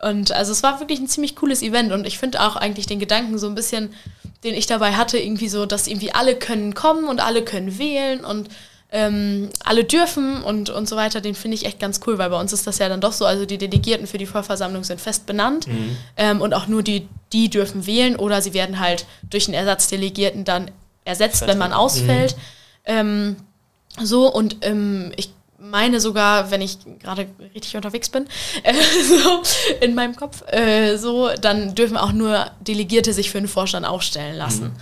[0.00, 3.00] Und also es war wirklich ein ziemlich cooles Event und ich finde auch eigentlich den
[3.00, 3.92] Gedanken so ein bisschen,
[4.44, 8.24] den ich dabei hatte, irgendwie so, dass irgendwie alle können kommen und alle können wählen
[8.24, 8.48] und
[8.90, 12.40] ähm, alle dürfen und, und so weiter, den finde ich echt ganz cool, weil bei
[12.40, 15.26] uns ist das ja dann doch so, also die Delegierten für die Vollversammlung sind fest
[15.26, 15.66] benannt
[16.16, 20.44] ähm, und auch nur die, die dürfen wählen oder sie werden halt durch einen Ersatzdelegierten
[20.44, 20.70] dann
[21.04, 22.36] ersetzt, wenn man ausfällt.
[22.86, 23.36] Ähm,
[24.00, 28.26] so und ähm, ich meine sogar, wenn ich gerade richtig unterwegs bin,
[28.62, 28.72] äh,
[29.04, 29.42] so
[29.80, 34.36] in meinem Kopf, äh, so, dann dürfen auch nur Delegierte sich für den Vorstand aufstellen
[34.36, 34.72] lassen.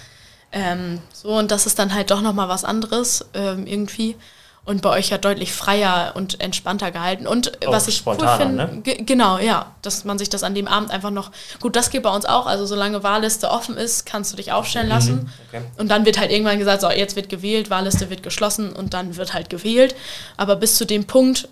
[0.59, 4.17] Ähm, so, und das ist dann halt doch nochmal was anderes ähm, irgendwie.
[4.65, 7.29] Und bei euch ja deutlich freier und entspannter gehalten.
[7.29, 8.81] Und Auch was ich cool finde, ne?
[8.83, 12.03] ge- genau, ja, dass man sich das an dem Abend einfach noch, gut, das geht
[12.03, 15.31] bei uns auch, also solange Wahlliste offen ist, kannst du dich aufstellen lassen.
[15.49, 15.63] Okay.
[15.79, 19.17] Und dann wird halt irgendwann gesagt, so, jetzt wird gewählt, Wahlliste wird geschlossen und dann
[19.17, 19.95] wird halt gewählt.
[20.37, 21.49] Aber bis zu dem Punkt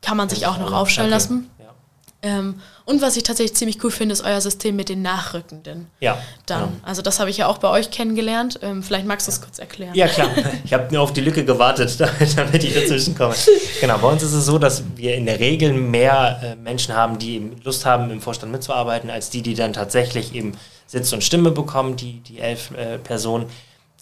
[0.00, 1.14] kann man sich auch noch aufstellen Okay.
[1.16, 1.50] lassen.
[1.58, 1.74] Ja,
[2.22, 5.88] Ähm, und was ich tatsächlich ziemlich cool finde, ist euer System mit den Nachrückenden.
[6.00, 6.72] ja Dann, genau.
[6.82, 8.60] also das habe ich ja auch bei euch kennengelernt.
[8.62, 9.94] Ähm, vielleicht magst du es kurz erklären.
[9.94, 10.30] Ja, klar.
[10.64, 12.00] Ich habe nur auf die Lücke gewartet,
[12.36, 13.34] damit ich dazwischen komme.
[13.82, 17.18] Genau, bei uns ist es so, dass wir in der Regel mehr äh, Menschen haben,
[17.18, 21.22] die eben Lust haben, im Vorstand mitzuarbeiten, als die, die dann tatsächlich eben Sitz und
[21.22, 23.50] Stimme bekommen, die, die elf äh, Personen.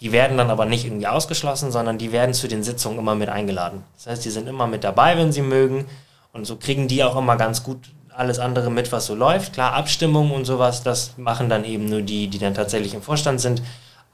[0.00, 3.30] Die werden dann aber nicht irgendwie ausgeschlossen, sondern die werden zu den Sitzungen immer mit
[3.30, 3.82] eingeladen.
[3.96, 5.86] Das heißt, die sind immer mit dabei, wenn sie mögen.
[6.32, 7.78] Und so kriegen die auch immer ganz gut
[8.16, 9.52] alles andere mit, was so läuft.
[9.52, 13.40] Klar, Abstimmung und sowas, das machen dann eben nur die, die dann tatsächlich im Vorstand
[13.40, 13.62] sind.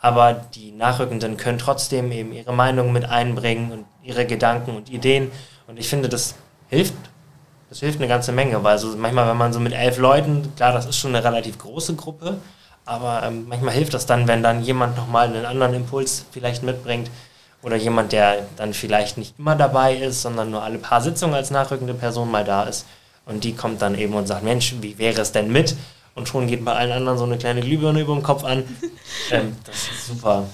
[0.00, 5.30] Aber die Nachrückenden können trotzdem eben ihre Meinung mit einbringen und ihre Gedanken und Ideen.
[5.68, 6.34] Und ich finde, das
[6.68, 6.94] hilft.
[7.68, 10.72] Das hilft eine ganze Menge, weil so manchmal, wenn man so mit elf Leuten, klar,
[10.72, 12.36] das ist schon eine relativ große Gruppe,
[12.84, 17.10] aber ähm, manchmal hilft das dann, wenn dann jemand nochmal einen anderen Impuls vielleicht mitbringt
[17.62, 21.50] oder jemand, der dann vielleicht nicht immer dabei ist, sondern nur alle paar Sitzungen als
[21.50, 22.84] nachrückende Person mal da ist.
[23.26, 25.76] Und die kommt dann eben und sagt, Mensch, wie wäre es denn mit?
[26.14, 28.64] Und schon geht bei allen anderen so eine kleine Glühbirne über dem Kopf an.
[29.30, 30.46] ähm, das ist super.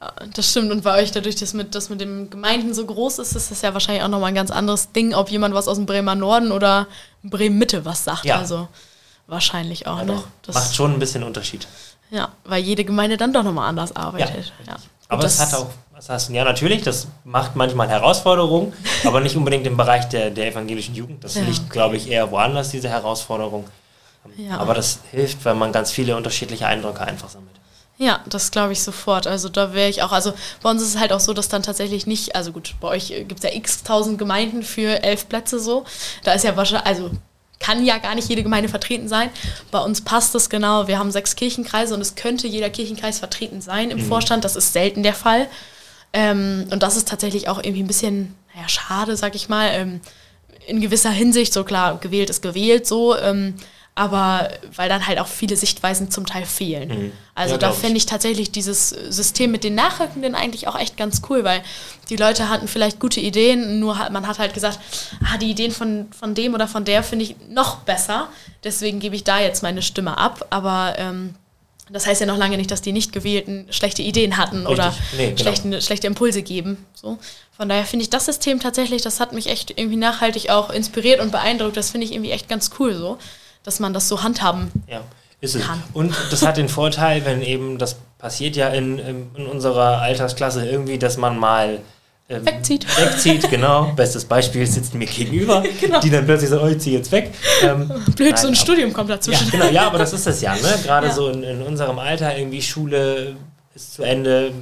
[0.00, 0.70] Ja, das stimmt.
[0.70, 3.62] Und bei euch dadurch, dass mit, das mit dem Gemeinden so groß ist, ist das
[3.62, 6.52] ja wahrscheinlich auch nochmal ein ganz anderes Ding, ob jemand was aus dem Bremer Norden
[6.52, 6.86] oder
[7.22, 8.24] Bremen Mitte was sagt.
[8.24, 8.38] Ja.
[8.38, 8.68] Also
[9.26, 10.22] wahrscheinlich auch Ja.
[10.42, 11.66] Das, Macht schon ein bisschen Unterschied.
[12.10, 14.52] ja, weil jede Gemeinde dann doch nochmal anders arbeitet.
[14.66, 14.76] Ja.
[15.08, 15.70] Aber es das- hat auch,
[16.08, 16.32] Hast du?
[16.32, 18.72] Ja, natürlich, das macht manchmal Herausforderungen,
[19.04, 21.22] aber nicht unbedingt im Bereich der, der evangelischen Jugend.
[21.24, 21.42] Das Ja.
[21.42, 23.64] liegt, glaube ich, eher woanders, diese Herausforderung.
[24.36, 24.58] Ja.
[24.58, 27.50] Aber das hilft, weil man ganz viele unterschiedliche Eindrücke einfach sammelt.
[27.98, 29.26] Ja, das glaube ich sofort.
[29.26, 30.32] Also da wäre ich auch, also
[30.62, 33.08] bei uns ist es halt auch so, dass dann tatsächlich nicht, also gut, bei euch
[33.08, 35.84] gibt es ja x tausend Gemeinden für elf Plätze so.
[36.24, 37.10] Da ist ja wahrscheinlich, also
[37.58, 39.28] kann ja gar nicht jede Gemeinde vertreten sein.
[39.70, 40.88] Bei uns passt es genau.
[40.88, 44.46] Wir haben sechs Kirchenkreise und es könnte jeder Kirchenkreis vertreten sein im Vorstand.
[44.46, 45.46] Das ist selten der Fall.
[46.12, 49.70] Ähm, und das ist tatsächlich auch irgendwie ein bisschen, naja, schade, sag ich mal.
[49.72, 50.00] Ähm,
[50.66, 53.16] in gewisser Hinsicht, so klar, gewählt ist gewählt, so.
[53.16, 53.54] Ähm,
[53.96, 57.12] aber weil dann halt auch viele Sichtweisen zum Teil fehlen.
[57.34, 61.22] Also Ja, da fände ich tatsächlich dieses System mit den Nachrückenden eigentlich auch echt ganz
[61.28, 61.62] cool, weil
[62.08, 64.78] die Leute hatten vielleicht gute Ideen, nur hat, man hat halt gesagt,
[65.24, 68.28] ah, die Ideen von, von dem oder von der finde ich noch besser,
[68.64, 71.34] deswegen gebe ich da jetzt meine Stimme ab, aber ähm,
[71.92, 75.18] das heißt ja noch lange nicht, dass die nicht gewählten schlechte Ideen hatten oder Richtig.
[75.18, 75.40] Nee, genau.
[75.42, 76.84] schlechte, schlechte Impulse geben.
[76.94, 77.18] So.
[77.56, 81.20] Von daher finde ich das System tatsächlich, das hat mich echt irgendwie nachhaltig auch inspiriert
[81.20, 81.76] und beeindruckt.
[81.76, 83.18] Das finde ich irgendwie echt ganz cool so,
[83.62, 84.70] dass man das so handhaben.
[84.88, 85.02] Ja,
[85.40, 85.66] ist es.
[85.66, 85.82] Kann.
[85.92, 90.68] Und das hat den Vorteil, wenn eben, das passiert ja in, in, in unserer Altersklasse
[90.68, 91.80] irgendwie, dass man mal
[92.30, 92.86] ähm, Wegzieht.
[92.98, 93.92] Wegzieht, genau.
[93.96, 96.00] Bestes Beispiel sitzt mir gegenüber, Genau.
[96.00, 97.32] die dann plötzlich so, oh, ich zieh jetzt weg.
[97.62, 99.50] Ähm, Blöd, so ein nein, Studium kommt Ja, dazwischen.
[99.50, 100.60] genau, ja, aber das ist das ja, ne?
[100.84, 101.12] Gerade Ja.
[101.12, 103.36] so in, in unserem Alter, irgendwie Schule
[103.74, 104.52] ist zu Ende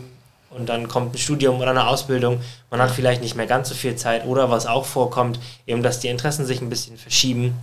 [0.51, 2.41] und dann kommt ein Studium oder eine Ausbildung.
[2.71, 6.01] Man hat vielleicht nicht mehr ganz so viel Zeit oder was auch vorkommt, eben, dass
[6.01, 7.55] die Interessen sich ein bisschen verschieben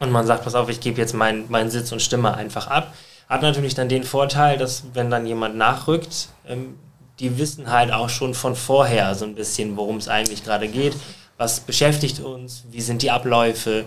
[0.00, 2.92] und man sagt, pass auf, ich gebe jetzt meinen meinen Sitz und Stimme einfach ab.
[3.28, 6.74] Hat natürlich dann den Vorteil, dass wenn dann jemand nachrückt, ähm,
[7.18, 10.94] die wissen halt auch schon von vorher so ein bisschen, worum es eigentlich gerade geht,
[11.36, 13.84] was beschäftigt uns, wie sind die Abläufe,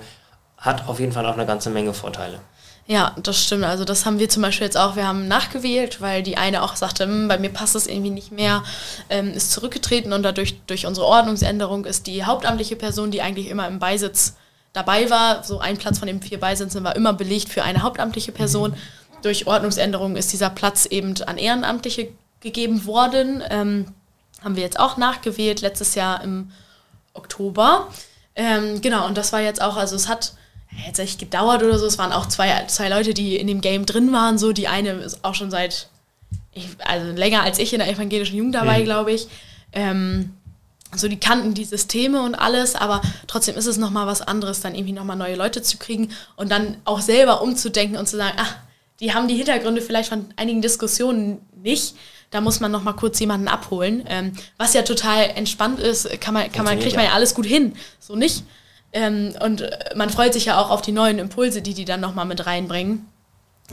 [0.57, 2.39] hat auf jeden Fall auch eine ganze Menge Vorteile.
[2.85, 3.65] Ja, das stimmt.
[3.65, 6.75] Also das haben wir zum Beispiel jetzt auch, wir haben nachgewählt, weil die eine auch
[6.75, 8.63] sagte, "Hm, bei mir passt das irgendwie nicht mehr,
[9.11, 13.67] ähm, ist zurückgetreten und dadurch durch unsere Ordnungsänderung ist die hauptamtliche Person, die eigentlich immer
[13.67, 14.33] im Beisitz
[14.73, 18.31] dabei war, so ein Platz von den vier Beisitzen war immer belegt für eine hauptamtliche
[18.31, 18.75] Person.
[19.21, 22.09] Durch Ordnungsänderung ist dieser Platz eben an Ehrenamtliche
[22.41, 23.43] gegeben worden.
[23.49, 23.85] Ähm,
[24.43, 26.51] haben wir jetzt auch nachgewählt, letztes Jahr im
[27.13, 27.87] Oktober.
[28.35, 30.33] Ähm, genau, und das war jetzt auch, also es hat
[30.85, 33.85] jetzt nicht gedauert oder so, es waren auch zwei, zwei Leute, die in dem Game
[33.85, 35.89] drin waren, so, die eine ist auch schon seit,
[36.53, 38.83] ich, also länger als ich in der evangelischen Jugend dabei, Mhm.
[38.85, 39.27] glaube ich.
[39.73, 40.33] Ähm,
[40.95, 44.73] so, die kannten die Systeme und alles, aber trotzdem ist es nochmal was anderes, dann
[44.73, 48.55] irgendwie nochmal neue Leute zu kriegen und dann auch selber umzudenken und zu sagen, ach,
[48.99, 51.95] die haben die Hintergründe vielleicht von einigen Diskussionen nicht.
[52.31, 54.03] Da muss man nochmal kurz jemanden abholen.
[54.07, 57.11] Ähm, was ja total entspannt ist, kann man, kann man, kriegt man ja.
[57.13, 57.73] alles gut hin.
[57.99, 58.43] So nicht.
[58.93, 61.99] Ähm, und äh, man freut sich ja auch auf die neuen Impulse, die die dann
[62.01, 63.07] nochmal mit reinbringen.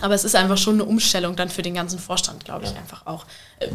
[0.00, 2.76] Aber es ist einfach schon eine Umstellung dann für den ganzen Vorstand, glaube ich, Ja.
[2.78, 3.24] einfach auch.
[3.60, 3.68] Äh,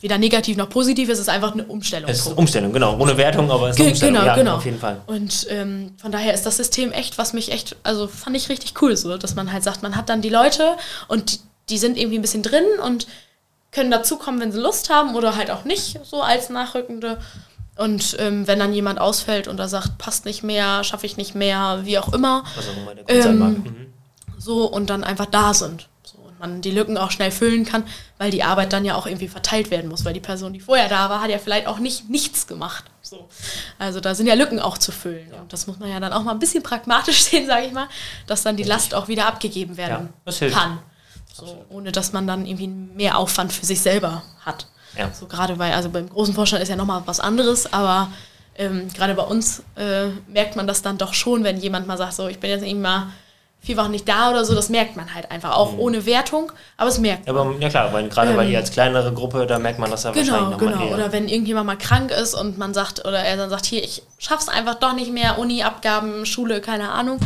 [0.00, 2.08] weder negativ noch positiv, es ist einfach eine Umstellung.
[2.08, 2.38] Es ist Punkt.
[2.38, 2.96] Umstellung, genau.
[2.98, 4.14] Ohne Wertung, aber es ist Ge- eine Umstellung.
[4.14, 4.56] genau, ja, genau.
[4.56, 5.00] auf jeden Fall.
[5.06, 8.80] Und ähm, von daher ist das System echt, was mich echt, also fand ich richtig
[8.80, 10.76] cool, so, dass man halt sagt, man hat dann die Leute
[11.08, 11.38] und die,
[11.70, 13.06] die sind irgendwie ein bisschen drin und
[13.70, 17.18] können dazukommen, wenn sie Lust haben oder halt auch nicht, so als Nachrückende.
[17.76, 21.34] Und ähm, wenn dann jemand ausfällt und er sagt, passt nicht mehr, schaffe ich nicht
[21.34, 23.48] mehr, wie auch immer, Was auch immer der Grund sein Ähm.
[23.62, 23.92] Mhm.
[24.38, 25.88] so und dann einfach da sind.
[26.02, 27.84] So, und man die Lücken auch schnell füllen kann,
[28.16, 30.88] weil die Arbeit dann ja auch irgendwie verteilt werden muss, weil die Person, die vorher
[30.88, 32.84] da war, hat ja vielleicht auch nicht nichts gemacht.
[33.02, 33.28] So.
[33.78, 35.32] Also da sind ja Lücken auch zu füllen.
[35.34, 37.86] Und das muss man ja dann auch mal ein bisschen pragmatisch sehen, sage ich mal,
[38.26, 40.78] dass dann die Last auch wieder abgegeben werden Ja, kann.
[41.46, 44.66] So, ohne dass man dann irgendwie mehr Aufwand für sich selber hat.
[44.96, 45.10] Ja.
[45.12, 48.08] So gerade bei, also beim großen Vorstand ist ja nochmal was anderes, aber
[48.56, 52.14] ähm, gerade bei uns äh, merkt man das dann doch schon, wenn jemand mal sagt,
[52.14, 53.06] so ich bin jetzt irgendwie mal
[53.60, 55.80] vier Wochen nicht da oder so, das merkt man halt einfach, auch Mhm.
[55.80, 57.36] ohne Wertung, aber es merkt man.
[57.36, 60.04] Aber ja klar, weil gerade bei Ähm, ihr als kleinere Gruppe, da merkt man das
[60.04, 60.86] ja Genau, wahrscheinlich nochmal genau.
[60.88, 60.94] eher.
[60.94, 64.02] Oder wenn irgendjemand mal krank ist und man sagt, oder er dann sagt, hier, ich
[64.18, 67.18] schaff's einfach doch nicht mehr, Uni, Abgaben, Schule, keine Ahnung,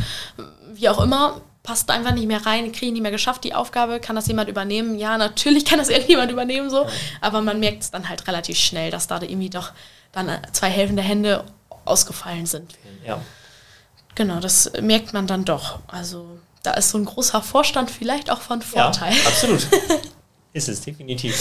[0.72, 4.00] wie auch immer, passt einfach nicht mehr rein, kriege ich nicht mehr geschafft, die Aufgabe,
[4.00, 4.98] kann das jemand übernehmen?
[4.98, 6.86] Ja, natürlich kann das irgendjemand übernehmen, so,
[7.20, 9.72] aber man merkt es dann halt relativ schnell, dass da irgendwie doch
[10.12, 11.44] dann zwei helfende Hände
[11.84, 12.74] ausgefallen sind.
[13.06, 13.20] ja.
[14.14, 15.78] Genau, das merkt man dann doch.
[15.86, 19.14] Also da ist so ein großer Vorstand vielleicht auch von ja, Vorteil.
[19.26, 19.66] absolut.
[20.52, 21.34] Ist es, definitiv.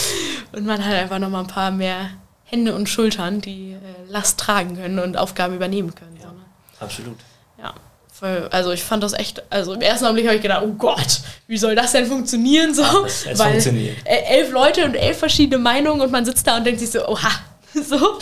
[0.53, 2.11] Und man hat einfach noch mal ein paar mehr
[2.45, 6.17] Hände und Schultern, die äh, Last tragen können und Aufgaben übernehmen können.
[6.21, 6.45] So, ne?
[6.79, 7.17] Absolut.
[7.57, 7.73] Ja.
[8.21, 11.19] Voll, also ich fand das echt, also im ersten Augenblick habe ich gedacht, oh Gott,
[11.47, 12.83] wie soll das denn funktionieren so?
[13.05, 13.97] es- es funktioniert.
[14.05, 17.05] äh, elf Leute und elf verschiedene Meinungen und man sitzt da und denkt sich so,
[17.07, 17.31] oha,
[17.73, 18.19] so.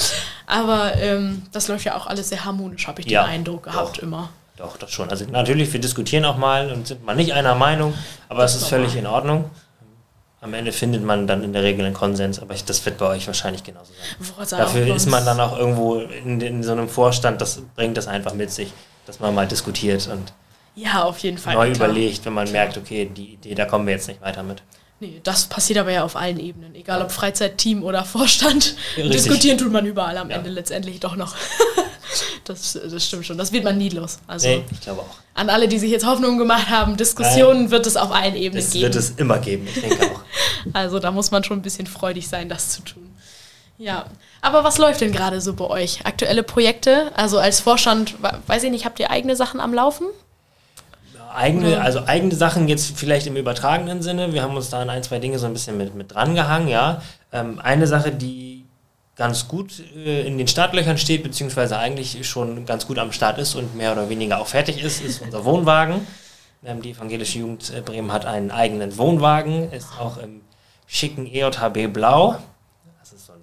[0.48, 3.98] Aber ähm, das läuft ja auch alles sehr harmonisch, habe ich Ja, den Eindruck gehabt
[3.98, 4.02] doch.
[4.04, 4.30] immer.
[4.58, 5.10] Doch, das schon.
[5.10, 7.94] Also natürlich, wir diskutieren auch mal und sind mal nicht einer Meinung,
[8.30, 9.00] aber es Das ist ist völlig normal.
[9.00, 9.50] in Ordnung.
[10.42, 13.08] am Ende findet man dann in der Regel einen Konsens, aber ich, das wird bei
[13.08, 14.28] euch wahrscheinlich genauso sein.
[14.36, 18.08] Woran Dafür ist man dann auch irgendwo in, in so einem Vorstand, das bringt das
[18.08, 18.72] einfach mit sich,
[19.10, 20.32] dass man mal diskutiert und
[20.76, 21.56] Ja, auf jeden Fall.
[21.56, 21.90] neu klar.
[21.90, 24.62] überlegt, wenn man merkt, okay, die Idee, da kommen wir jetzt nicht weiter mit.
[25.00, 26.76] Nee, das passiert aber ja auf allen Ebenen.
[26.76, 28.76] Egal ob Freizeitteam oder Vorstand.
[28.98, 29.12] Richtig.
[29.14, 30.36] Diskutieren tut man überall am Ja.
[30.38, 31.36] Ende letztendlich doch noch.
[32.44, 33.38] das, das stimmt schon.
[33.38, 34.20] Das wird man nie los.
[34.28, 35.16] Also Nee, ich glaube auch.
[35.36, 38.72] an alle, die sich jetzt Hoffnung gemacht haben, Diskussionen wird es auf allen Ebenen Das
[38.74, 38.84] geben.
[38.84, 40.20] wird es immer geben, ich denke auch.
[40.74, 43.10] Also da muss man schon ein bisschen freudig sein, das zu tun.
[43.78, 44.06] Ja,
[44.42, 46.06] aber was läuft denn gerade so bei euch?
[46.06, 47.12] Aktuelle Projekte?
[47.16, 50.08] Also als Vorstand, we- weiß ich nicht, habt ihr eigene Sachen am Laufen?
[51.34, 54.34] Eigene, also eigene Sachen jetzt vielleicht im übertragenen Sinne.
[54.34, 56.68] Wir haben uns da an ein, zwei Dinge so ein bisschen mit, mit dran gehangen,
[56.68, 57.02] ja.
[57.32, 58.66] Ähm, eine Sache, die
[59.16, 63.54] ganz gut äh, in den Startlöchern steht, beziehungsweise eigentlich schon ganz gut am Start ist
[63.54, 66.06] und mehr oder weniger auch fertig ist, ist unser Wohnwagen.
[66.66, 70.42] Ähm, die evangelische Jugend äh, Bremen hat einen eigenen Wohnwagen, ist auch im
[70.88, 72.36] schicken EJHB Blau.
[73.00, 73.39] Das ist so ein,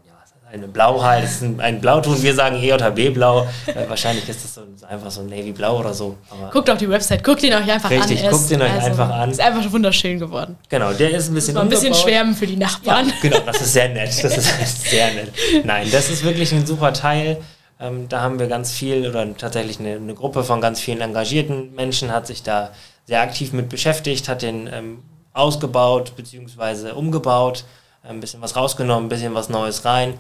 [0.53, 3.47] eine Blau halt, das ist ein, ein Blauton, wir sagen EJHB Blau.
[3.67, 6.17] Äh, wahrscheinlich ist das so, einfach so ein Navy Blau oder so.
[6.31, 8.25] Aber Guckt auf die Website, guckt ihn euch einfach Richtig, an.
[8.27, 9.31] Er guckt ihn euch einfach an.
[9.31, 10.57] Ist einfach wunderschön geworden.
[10.69, 13.09] Genau, der ist ein Muss bisschen mal ein bisschen schwärmen für die Nachbarn.
[13.09, 14.23] Ja, genau, das ist sehr nett.
[14.23, 15.33] Das ist sehr nett.
[15.65, 17.39] Nein, das ist wirklich ein super Teil.
[17.81, 21.75] Ähm, da haben wir ganz viel oder tatsächlich eine, eine Gruppe von ganz vielen engagierten
[21.75, 22.71] Menschen hat sich da
[23.05, 26.93] sehr aktiv mit beschäftigt, hat den ähm, ausgebaut bzw.
[26.93, 27.65] umgebaut,
[28.03, 30.15] ein bisschen was rausgenommen, ein bisschen was Neues rein.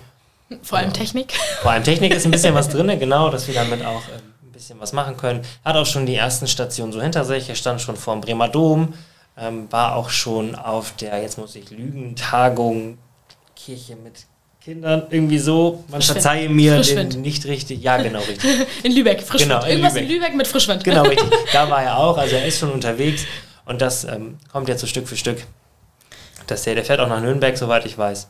[0.63, 1.33] Vor allem Technik.
[1.63, 4.53] Vor allem Technik ist ein bisschen was drin, genau, dass wir damit auch ähm, ein
[4.53, 5.43] bisschen was machen können.
[5.65, 7.49] Hat auch schon die ersten Stationen so hinter sich.
[7.49, 8.95] Er stand schon vor dem Bremer Dom,
[9.37, 12.99] ähm, war auch schon auf der, jetzt muss ich lügen, Tagung
[13.57, 14.27] Kirche mit
[14.63, 15.85] Kindern, irgendwie so.
[15.89, 16.23] Man Frischwind.
[16.23, 17.15] verzeihe mir Frischwind.
[17.15, 17.83] den nicht richtig.
[17.83, 18.51] Ja, genau, richtig.
[18.83, 19.51] In Lübeck, Frischwind.
[19.51, 20.09] Genau, in Irgendwas Lübeck.
[20.11, 20.85] in Lübeck mit Frischwind.
[20.85, 21.29] Genau, richtig.
[21.53, 23.23] Da war er auch, also er ist schon unterwegs
[23.65, 25.45] und das ähm, kommt jetzt so Stück für Stück.
[26.47, 28.29] Das der, der fährt auch nach Nürnberg, soweit ich weiß.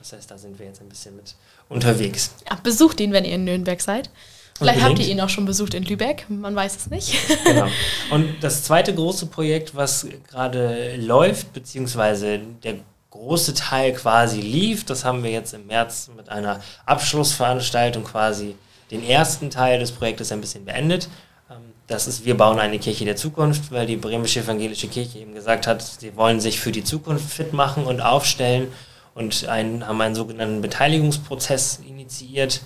[0.00, 1.34] Das heißt, da sind wir jetzt ein bisschen mit
[1.68, 2.32] unterwegs.
[2.50, 4.10] Ja, besucht ihn, wenn ihr in Nürnberg seid.
[4.58, 7.14] Vielleicht habt ihr ihn auch schon besucht in Lübeck, man weiß es nicht.
[7.44, 7.66] Genau.
[8.10, 12.74] Und das zweite große Projekt, was gerade läuft, beziehungsweise der
[13.10, 18.54] große Teil quasi lief, das haben wir jetzt im März mit einer Abschlussveranstaltung quasi
[18.90, 21.08] den ersten Teil des Projektes ein bisschen beendet.
[21.50, 25.34] Ähm, Das ist, wir bauen eine Kirche der Zukunft, weil die bremische evangelische Kirche eben
[25.34, 28.68] gesagt hat, sie wollen sich für die Zukunft fit machen und aufstellen
[29.14, 32.62] und einen, haben einen sogenannten Beteiligungsprozess initiiert.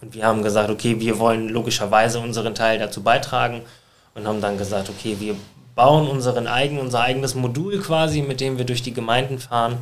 [0.00, 3.62] Und wir haben gesagt, okay, wir wollen logischerweise unseren Teil dazu beitragen
[4.14, 5.34] und haben dann gesagt, okay, wir
[5.74, 9.78] bauen unseren eigen, unser eigenes Modul quasi, mit dem wir durch die Gemeinden fahren.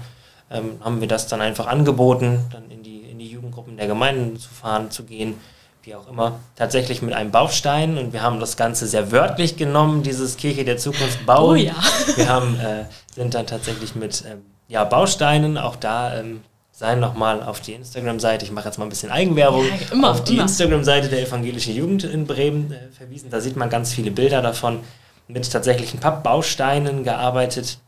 [0.50, 4.38] Ähm, haben wir das dann einfach angeboten, dann in die, in die Jugendgruppen der Gemeinden
[4.38, 5.35] zu fahren, zu gehen,
[5.83, 6.38] wie auch immer.
[6.55, 10.76] Tatsächlich mit einem Baustein und wir haben das Ganze sehr wörtlich genommen, dieses Kirche der
[10.76, 11.50] Zukunft bauen.
[11.50, 11.74] Oh ja.
[12.14, 17.42] Wir haben, äh, sind dann tatsächlich mit ähm, ja, Bausteinen, auch da ähm, seien nochmal
[17.42, 20.42] auf die Instagram-Seite, ich mache jetzt mal ein bisschen Eigenwerbung, Ja, immer, auf die immer.
[20.42, 23.31] Instagram-Seite der evangelischen Jugend in Bremen äh, verwiesen.
[23.31, 24.81] Da sieht man ganz viele Bilder davon,
[25.29, 27.79] mit tatsächlichen Pappbausteinen gearbeitet.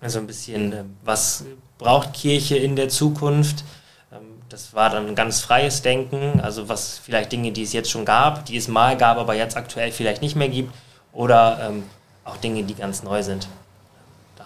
[0.00, 1.44] Also ein bisschen, äh, was
[1.78, 3.64] braucht Kirche in der Zukunft?
[4.12, 7.90] Ähm, das war dann ein ganz freies Denken, also was vielleicht Dinge, die es jetzt
[7.90, 10.72] schon gab, die es mal gab, aber jetzt aktuell vielleicht nicht mehr gibt,
[11.12, 11.84] oder ähm,
[12.24, 13.48] auch Dinge, die ganz neu sind.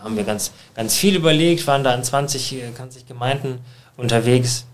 [0.02, 3.60] Da haben wir ganz, ganz viel überlegt, waren da in 20, äh, 20 Gemeinden
[3.96, 4.66] unterwegs,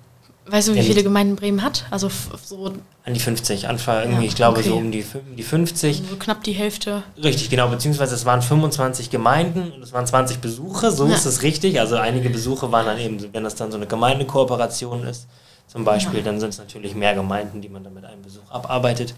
[0.51, 1.03] Weißt du, wie Ja, viele.
[1.03, 1.85] Gemeinden Bremen hat?
[1.91, 2.11] Also
[2.43, 2.73] so,
[3.05, 4.69] an die 50, Anfang irgendwie, Ja, ich glaube okay.
[4.71, 6.05] so um die, um die 50.
[6.09, 7.03] so knapp die Hälfte.
[7.23, 11.15] Richtig, genau, beziehungsweise es waren 25 Gemeinden und es waren 20 Besuche, so Ja.
[11.17, 11.79] ist es richtig.
[11.81, 15.27] Also einige Besuche waren dann eben, wenn das dann so eine Gemeindekooperation ist,
[15.67, 19.15] zum Beispiel, dann sind es natürlich mehr Gemeinden, die man dann mit einem Besuch abarbeitet.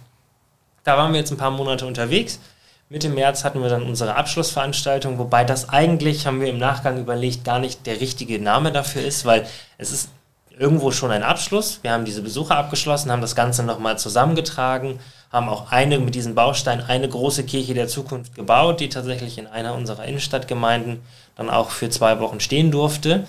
[0.83, 2.41] Da waren wir jetzt ein paar Monate unterwegs.
[2.93, 7.45] Mitte März hatten wir dann unsere Abschlussveranstaltung, wobei das eigentlich, haben wir im Nachgang überlegt,
[7.45, 9.47] gar nicht der richtige Name dafür ist, weil
[9.79, 10.11] es ist
[10.59, 11.79] irgendwo schon ein Abschluss.
[11.83, 14.99] Wir haben diese Besuche abgeschlossen, haben das Ganze nochmal zusammengetragen,
[15.31, 19.47] haben auch eine mit diesem Baustein eine große Kirche der Zukunft gebaut, die tatsächlich in
[19.47, 21.01] einer unserer Innenstadtgemeinden
[21.37, 23.25] dann auch für zwei Wochen stehen durfte,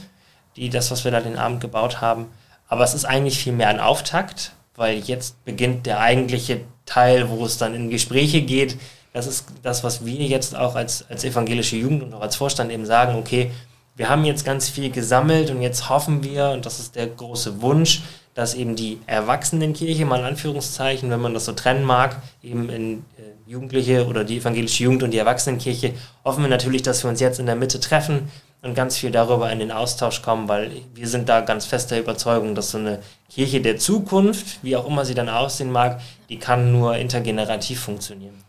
[0.55, 2.31] die das, was wir da den Abend gebaut haben.
[2.67, 7.45] Aber es ist eigentlich viel mehr ein Auftakt, weil jetzt beginnt der eigentliche Teil, wo
[7.45, 8.79] es dann in Gespräche geht.
[9.13, 12.71] Das ist das, was wir jetzt auch als, als evangelische Jugend und auch als Vorstand
[12.71, 13.51] eben sagen, okay,
[13.95, 17.61] wir haben jetzt ganz viel gesammelt und jetzt hoffen wir, und das ist der große
[17.61, 18.01] Wunsch,
[18.33, 22.99] dass eben die Erwachsenenkirche, mal in Anführungszeichen, wenn man das so trennen mag, eben in
[23.17, 25.93] äh, Jugendliche oder die evangelische Jugend und die Erwachsenenkirche,
[26.23, 29.51] hoffen wir natürlich, dass wir uns jetzt in der Mitte treffen und ganz viel darüber
[29.51, 33.59] in den Austausch kommen, weil wir sind da ganz fester Überzeugung, dass so eine Kirche
[33.59, 38.41] der Zukunft, wie auch immer sie dann aussehen mag, die kann nur intergenerativ funktionieren.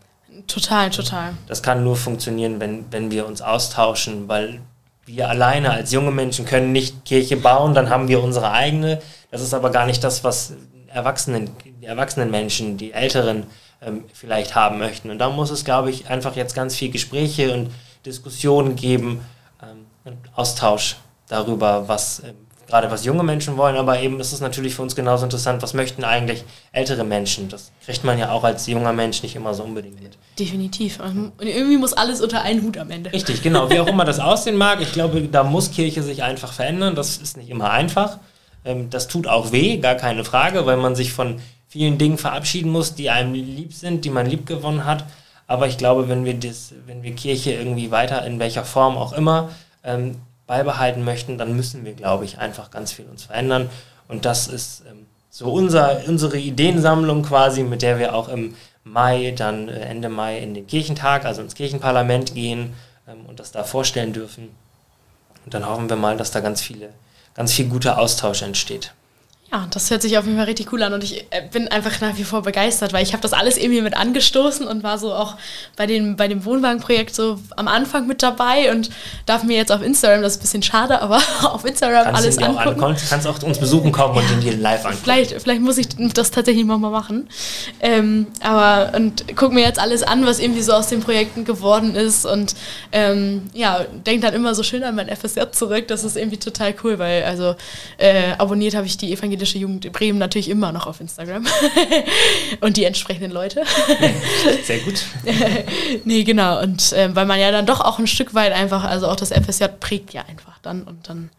[0.47, 1.35] Total, total.
[1.47, 4.61] Das kann nur funktionieren, wenn, wenn wir uns austauschen, weil
[5.05, 9.01] wir alleine als junge Menschen können nicht Kirche bauen, dann haben wir unsere eigene.
[9.31, 10.55] Das ist aber gar nicht das, was
[10.89, 13.47] Erwachsenen, die erwachsenen Menschen, die Älteren
[13.81, 15.11] ähm, vielleicht haben möchten.
[15.11, 17.71] Und da muss es, glaube ich, einfach jetzt ganz viel Gespräche und
[18.07, 19.25] Diskussionen geben
[19.63, 20.97] ähm, und Austausch
[21.29, 22.35] darüber, was ähm,
[22.73, 25.75] gerade was junge Menschen wollen, aber eben ist es natürlich für uns genauso interessant, was
[25.75, 27.51] möchten eigentlich ältere Menschen.
[27.51, 30.17] Das kriegt man ja auch als junger Mensch nicht immer so unbedingt mit.
[30.39, 30.99] Definitiv.
[30.99, 33.13] Und irgendwie muss alles unter einen Hut am Ende.
[33.13, 33.69] Richtig, genau.
[33.69, 36.95] Wie auch immer das aussehen mag, ich glaube, da muss Kirche sich einfach verändern.
[36.95, 38.19] Das ist nicht immer einfach.
[38.65, 42.73] Ähm, das tut auch weh, gar keine Frage, weil man sich von vielen Dingen verabschieden
[42.73, 45.05] muss, die einem lieb sind, die man lieb gewonnen hat.
[45.47, 49.13] Aber ich glaube, wenn wir, das, wenn wir Kirche irgendwie weiter, in welcher Form auch
[49.13, 49.51] immer,
[49.85, 53.71] ähm, beibehalten möchten, dann müssen wir, glaube ich, einfach ganz viel uns verändern.
[54.09, 59.33] Und das ist ähm, so unser, unsere Ideensammlung quasi, mit der wir auch im Mai,
[59.37, 62.75] dann äh, Ende Mai in den Kirchentag, also ins Kirchenparlament gehen
[63.09, 64.51] ähm, und das da vorstellen dürfen.
[65.45, 66.91] Und dann hoffen wir mal, dass da ganz viele,
[67.35, 68.93] ganz viel guter Austausch entsteht.
[69.53, 72.01] Ja, das hört sich auf jeden Fall richtig cool an und ich äh, bin einfach
[72.01, 75.13] nach wie vor begeistert, weil ich habe das alles irgendwie mit angestoßen und war so
[75.13, 75.37] auch
[75.77, 78.89] bei dem, bei dem Wohnwagenprojekt so am Anfang mit dabei und
[79.27, 82.39] darf mir jetzt auf Instagram, das ist ein bisschen schade, aber auf Instagram kannst alles
[82.39, 82.83] angucken.
[82.83, 85.03] An, kannst auch uns besuchen kommen ja, und den dir live angucken.
[85.05, 87.29] Vielleicht, vielleicht muss ich das tatsächlich mal machen.
[87.81, 91.95] Ähm, aber und guck mir jetzt alles an, was irgendwie so aus den Projekten geworden
[91.95, 92.55] ist und
[92.91, 95.89] ähm, ja, denk dann immer so schön an mein FSJ zurück.
[95.89, 97.55] Das ist irgendwie total cool, weil also
[97.99, 101.47] äh, abonniert habe ich die Evangelische evangelische Jugend Bremen natürlich immer noch auf Instagram.
[102.61, 103.63] und die entsprechenden Leute.
[104.65, 105.05] Sehr gut.
[106.05, 106.61] nee, genau.
[106.61, 109.31] Und ähm, weil man ja dann doch auch ein Stück weit einfach, also auch das
[109.31, 110.83] FSJ prägt ja einfach dann.
[110.83, 111.31] Und dann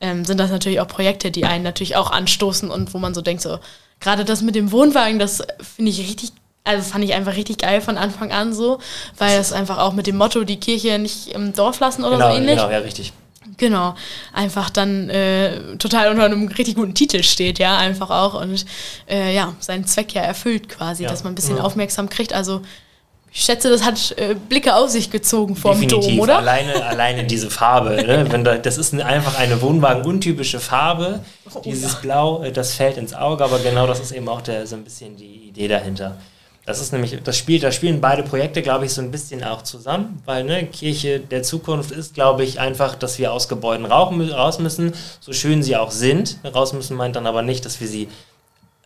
[0.00, 3.20] ähm, sind das natürlich auch Projekte, die einen natürlich auch anstoßen und wo man so
[3.20, 3.58] denkt, so,
[4.00, 5.42] gerade das mit dem Wohnwagen, das
[5.76, 6.32] finde ich richtig
[6.64, 8.78] also fand ich einfach richtig geil von Anfang an so,
[9.16, 12.30] weil das einfach auch mit dem Motto, die Kirche nicht im Dorf lassen oder genau,
[12.30, 12.56] so ähnlich.
[12.56, 13.14] Genau, ja, richtig.
[13.58, 13.96] Genau,
[14.32, 18.64] einfach dann äh, total unter einem richtig guten Titel steht, ja, einfach auch und
[19.10, 21.10] äh, ja, seinen Zweck ja erfüllt quasi, ja.
[21.10, 21.64] dass man ein bisschen ja.
[21.64, 22.32] aufmerksam kriegt.
[22.32, 22.62] Also
[23.32, 26.10] ich schätze, das hat äh, Blicke auf sich gezogen vom Definitiv.
[26.10, 26.38] Dom, oder?
[26.38, 28.26] Alleine, alleine diese Farbe, ne?
[28.30, 31.20] Wenn da, das ist einfach eine Wohnwagen-untypische Farbe,
[31.52, 31.98] oh, dieses ja.
[32.00, 34.84] Blau, äh, das fällt ins Auge, aber genau das ist eben auch der, so ein
[34.84, 36.16] bisschen die Idee dahinter.
[36.68, 39.62] Das ist nämlich, das Spiel, da spielen beide Projekte, glaube ich, so ein bisschen auch
[39.62, 44.58] zusammen, weil ne, Kirche der Zukunft ist, glaube ich, einfach, dass wir aus Gebäuden raus
[44.58, 46.36] müssen, so schön sie auch sind.
[46.44, 48.08] Raus müssen meint dann aber nicht, dass wir sie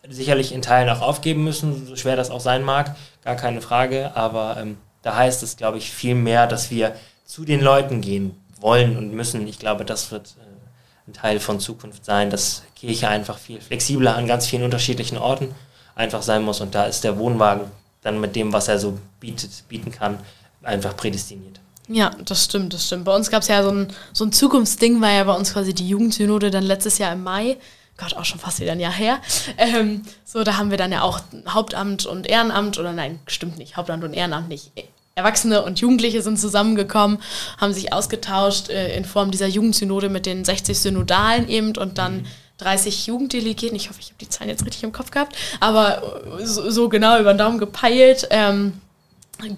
[0.08, 4.14] sicherlich in Teilen auch aufgeben müssen, so schwer das auch sein mag, gar keine Frage.
[4.14, 8.40] Aber ähm, da heißt es, glaube ich, viel mehr, dass wir zu den Leuten gehen
[8.60, 9.48] wollen und müssen.
[9.48, 14.14] Ich glaube, das wird äh, ein Teil von Zukunft sein, dass Kirche einfach viel flexibler
[14.14, 15.52] an ganz vielen unterschiedlichen Orten
[15.94, 16.60] einfach sein muss.
[16.60, 17.64] Und da ist der Wohnwagen
[18.02, 20.18] dann mit dem, was er so bietet, bieten kann,
[20.62, 21.60] einfach prädestiniert.
[21.88, 23.04] Ja, das stimmt, das stimmt.
[23.04, 25.74] Bei uns gab es ja so ein, so ein Zukunftsding, war ja bei uns quasi
[25.74, 27.56] die Jugendsynode dann letztes Jahr im Mai.
[27.98, 29.20] Gott, auch schon fast wieder ein Jahr her.
[29.58, 33.76] Ähm, so, da haben wir dann ja auch Hauptamt und Ehrenamt, oder nein, stimmt nicht,
[33.76, 34.72] Hauptamt und Ehrenamt nicht.
[35.14, 37.18] Erwachsene und Jugendliche sind zusammengekommen,
[37.58, 42.18] haben sich ausgetauscht äh, in Form dieser Jugendsynode mit den 60 Synodalen eben und dann
[42.18, 42.26] mhm
[42.62, 43.76] 30 Jugenddelegierten.
[43.76, 47.18] Ich hoffe, ich habe die Zahlen jetzt richtig im Kopf gehabt, aber so, so genau
[47.18, 48.26] über den Daumen gepeilt.
[48.30, 48.80] Ähm,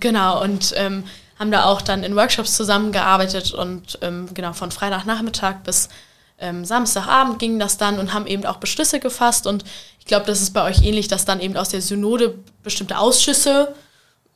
[0.01, 1.05] genau, und ähm,
[1.38, 5.88] haben da auch dann in Workshops zusammengearbeitet und ähm, genau von Freitagnachmittag bis
[6.38, 9.47] ähm, Samstagabend ging das dann und haben eben auch Beschlüsse gefasst.
[9.47, 9.64] Und
[10.01, 13.75] ich glaube, das ist bei euch ähnlich, dass dann eben aus der Synode bestimmte Ausschüsse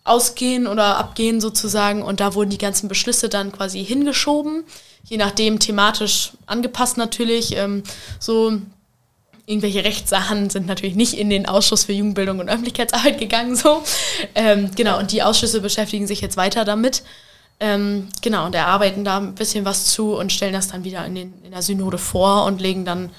[0.04, 2.02] ausgehen oder abgehen sozusagen.
[2.02, 4.64] Und da wurden die ganzen Beschlüsse dann quasi hingeschoben
[5.04, 7.56] je nachdem thematisch angepasst natürlich.
[7.56, 7.82] Ähm,
[8.18, 8.58] so
[9.46, 13.56] irgendwelche Rechtssachen sind natürlich nicht in den Ausschuss für Jugendbildung und Öffentlichkeitsarbeit gegangen.
[13.56, 13.82] So.
[14.34, 17.02] Ähm, genau, und die Ausschüsse beschäftigen sich jetzt weiter damit.
[17.60, 21.14] Ähm, genau, und erarbeiten da ein bisschen was zu und stellen das dann wieder in,
[21.14, 23.10] den, in der Synode vor und legen dann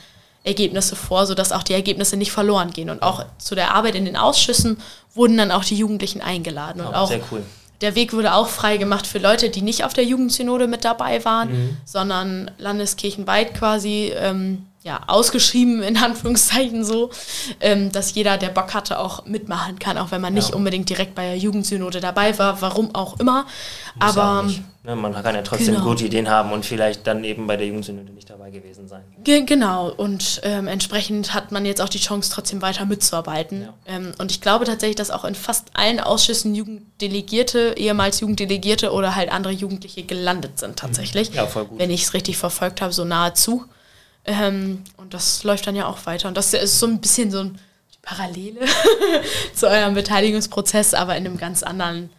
[0.43, 2.89] Ergebnisse vor, sodass auch die Ergebnisse nicht verloren gehen.
[2.89, 4.79] Und auch zu der Arbeit in den Ausschüssen
[5.13, 6.81] wurden dann auch die Jugendlichen eingeladen.
[6.81, 7.43] Und auch sehr cool
[7.81, 11.23] der Weg wurde auch frei gemacht für Leute, die nicht auf der Jugendsynode mit dabei
[11.23, 11.77] waren, mhm.
[11.85, 17.09] sondern landeskirchenweit quasi ähm, ja, ausgeschrieben, in Anführungszeichen so,
[17.59, 21.15] ähm, dass jeder, der Bock hatte, auch mitmachen kann, auch wenn man nicht unbedingt direkt
[21.15, 23.45] bei der Jugendsynode dabei war, warum auch immer.
[23.95, 24.43] Muss Aber auch
[24.83, 25.85] ne, man kann ja trotzdem genau.
[25.85, 29.03] gute Ideen haben und vielleicht dann eben bei der Jugendsynode nicht dabei gewesen sein.
[29.21, 33.63] Ge genau, und ähm, entsprechend hat man jetzt auch die Chance, trotzdem weiter mitzuarbeiten.
[33.63, 33.73] Ja.
[33.85, 39.15] Ähm, und ich glaube tatsächlich, dass auch in fast allen Ausschüssen Jugenddelegierte, ehemals Jugenddelegierte oder
[39.15, 41.33] halt andere Jugendliche gelandet sind tatsächlich.
[41.33, 41.79] Ja, voll gut.
[41.79, 43.65] Wenn ich es richtig verfolgt habe, so nahezu.
[44.25, 46.27] Ähm, und das läuft dann ja auch weiter.
[46.27, 47.59] Und das ist so ein bisschen so ein
[48.01, 48.61] Parallele
[49.53, 52.09] zu eurem Beteiligungsprozess, aber in einem ganz anderen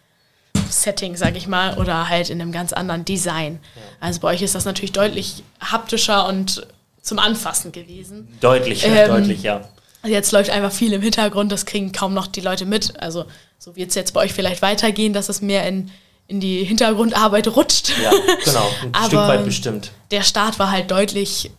[0.69, 3.59] Setting, sag ich mal, oder halt in einem ganz anderen Design.
[3.75, 3.81] Ja.
[3.99, 6.65] Also bei euch ist das natürlich deutlich haptischer und
[7.01, 8.27] zum Anfassen gewesen.
[8.39, 9.67] Deutlich, ähm, deutlich, ja.
[10.03, 12.99] Jetzt läuft einfach viel im Hintergrund, das kriegen kaum noch die Leute mit.
[12.99, 13.25] Also
[13.59, 15.91] so wird es jetzt bei euch vielleicht weitergehen, dass es mehr in,
[16.27, 17.93] in die Hintergrundarbeit rutscht.
[18.01, 18.11] Ja,
[18.43, 19.91] genau, ein Stück weit bestimmt.
[20.09, 21.51] Der Start war halt deutlich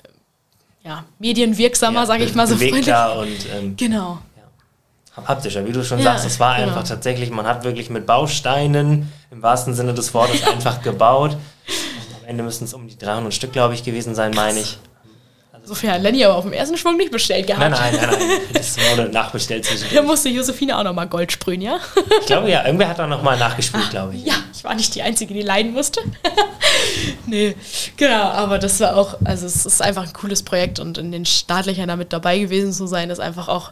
[0.85, 2.57] ja, medienwirksamer, ja, sage ich mal so.
[2.57, 4.19] Bewegter und ähm, genau.
[5.17, 6.27] Ja, haptischer, wie du schon ja, sagst.
[6.27, 6.69] Es war genau.
[6.69, 11.37] einfach tatsächlich, man hat wirklich mit Bausteinen im wahrsten Sinne des Wortes einfach gebaut.
[12.21, 14.79] am Ende müssen es um die 300 Stück, glaube ich, gewesen sein, meine ich.
[15.65, 17.71] Sofern Lenny aber auf dem ersten Schwung nicht bestellt gehabt.
[17.71, 18.41] Nein, nein, nein, nein.
[18.53, 19.95] Das wurde nachbestellt zwischendurch.
[19.95, 21.79] Da musste Josephine auch nochmal Gold sprühen, ja?
[22.21, 24.25] Ich glaube ja, irgendwer hat da nochmal nachgespielt, glaube ich.
[24.25, 26.01] Ja, ich war nicht die Einzige, die leiden musste.
[27.27, 27.55] nee,
[27.97, 31.25] genau, aber das war auch, also es ist einfach ein cooles Projekt und in den
[31.25, 33.71] Startlöchern damit dabei gewesen zu sein, ist einfach auch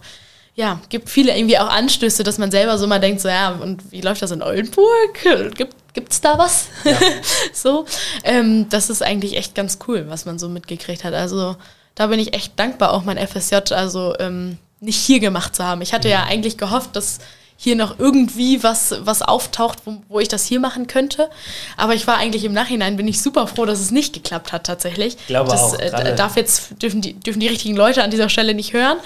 [0.57, 3.93] ja, gibt viele irgendwie auch Anstöße, dass man selber so mal denkt, so ja, und
[3.93, 5.57] wie läuft das in Oldenburg?
[5.57, 6.67] Gibt es da was?
[6.85, 6.99] Ja.
[7.53, 7.87] so,
[8.25, 11.15] ähm, das ist eigentlich echt ganz cool, was man so mitgekriegt hat.
[11.15, 11.57] Also
[11.95, 15.83] da bin ich echt dankbar, auch mein FSJ also ähm, nicht hier gemacht zu haben.
[15.83, 16.31] Ich hatte ja mhm.
[16.31, 17.19] eigentlich gehofft, dass
[17.63, 21.29] hier noch irgendwie was, was auftaucht, wo, wo ich das hier machen könnte.
[21.77, 24.65] Aber ich war eigentlich im Nachhinein, bin ich super froh, dass es nicht geklappt hat
[24.65, 25.19] tatsächlich.
[25.21, 25.79] Ich glaube das, auch.
[25.79, 28.97] Äh, darf jetzt, dürfen die, dürfen die richtigen Leute an dieser Stelle nicht hören.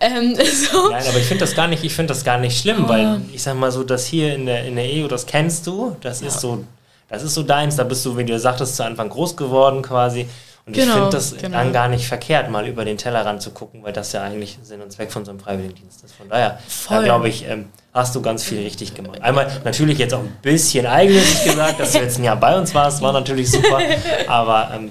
[0.00, 0.34] Ähm,
[0.72, 0.88] so.
[0.88, 2.88] Nein, aber ich finde das gar nicht, ich finde das gar nicht schlimm, oh.
[2.88, 5.94] weil ich sag mal so, das hier in der, in der EU, das kennst du,
[6.00, 6.28] das ja.
[6.28, 6.64] ist so,
[7.10, 10.26] das ist so deins, da bist du, wie du sagtest, zu Anfang groß geworden quasi.
[10.68, 11.56] Und genau, ich finde das genau.
[11.56, 14.82] dann gar nicht verkehrt, mal über den Tellerrand zu gucken, weil das ja eigentlich Sinn
[14.82, 16.14] und Zweck von so einem Freiwilligendienst ist.
[16.14, 16.58] Von daher,
[16.90, 19.22] da glaube ich, ähm, hast du ganz viel richtig gemacht.
[19.22, 22.74] Einmal natürlich jetzt auch ein bisschen eigennützig gesagt, dass du jetzt ein Jahr bei uns
[22.74, 23.78] warst, war natürlich super.
[24.26, 24.90] Aber ähm,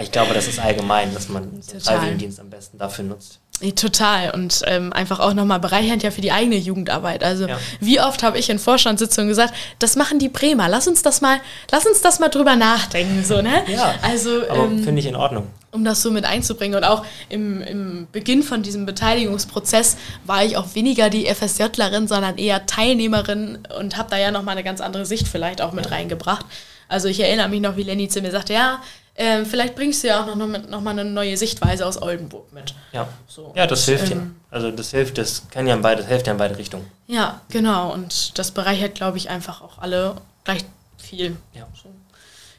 [0.00, 3.40] ich glaube, das ist allgemein, dass man so einen Freiwilligendienst am besten dafür nutzt.
[3.74, 7.24] Total und ähm, einfach auch nochmal bereichernd ja für die eigene Jugendarbeit.
[7.24, 7.58] Also ja.
[7.80, 11.40] wie oft habe ich in Vorstandssitzungen gesagt, das machen die Bremer, lass uns das mal,
[11.72, 13.64] lass uns das mal drüber nachdenken, so ne?
[13.66, 13.96] Ja.
[14.02, 15.48] Also ähm, finde ich in Ordnung.
[15.72, 20.56] Um das so mit einzubringen und auch im, im Beginn von diesem Beteiligungsprozess war ich
[20.56, 25.04] auch weniger die FSJlerin, sondern eher Teilnehmerin und habe da ja nochmal eine ganz andere
[25.04, 25.92] Sicht vielleicht auch mit ja.
[25.92, 26.46] reingebracht.
[26.88, 28.80] Also ich erinnere mich noch, wie Lenny zu mir sagte, ja,
[29.20, 32.72] ähm, vielleicht bringst du ja auch noch, noch mal eine neue Sichtweise aus Oldenburg mit.
[32.92, 33.52] Ja, so.
[33.56, 34.26] ja das hilft ähm, ja.
[34.50, 36.88] Also das hilft, das kann ja in beide, hilft ja in beide Richtungen.
[37.08, 37.92] Ja, genau.
[37.92, 40.14] Und das bereichert, glaube ich, einfach auch alle
[40.44, 40.64] gleich
[40.98, 41.36] viel.
[41.52, 41.66] Ja.
[41.82, 41.90] So.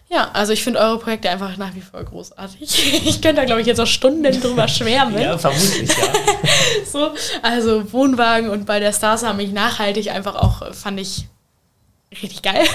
[0.09, 3.03] Ja, also ich finde eure Projekte einfach nach wie vor großartig.
[3.05, 5.21] Ich könnte da, glaube ich, jetzt auch Stunden drüber schwärmen.
[5.21, 6.13] ja, vermutlich, ja.
[6.91, 11.25] so, also Wohnwagen und bei der Stars haben mich nachhaltig einfach auch, fand ich
[12.21, 12.65] richtig geil.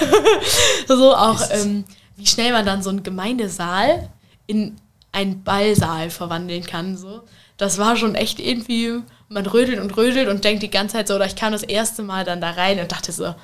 [0.89, 1.85] so auch, ähm,
[2.17, 4.09] wie schnell man dann so einen Gemeindesaal
[4.47, 4.77] in
[5.13, 6.97] einen Ballsaal verwandeln kann.
[6.97, 7.23] So.
[7.57, 11.15] Das war schon echt irgendwie, man rödelt und rödelt und denkt die ganze Zeit so,
[11.15, 13.35] oder ich kam das erste Mal dann da rein und dachte so,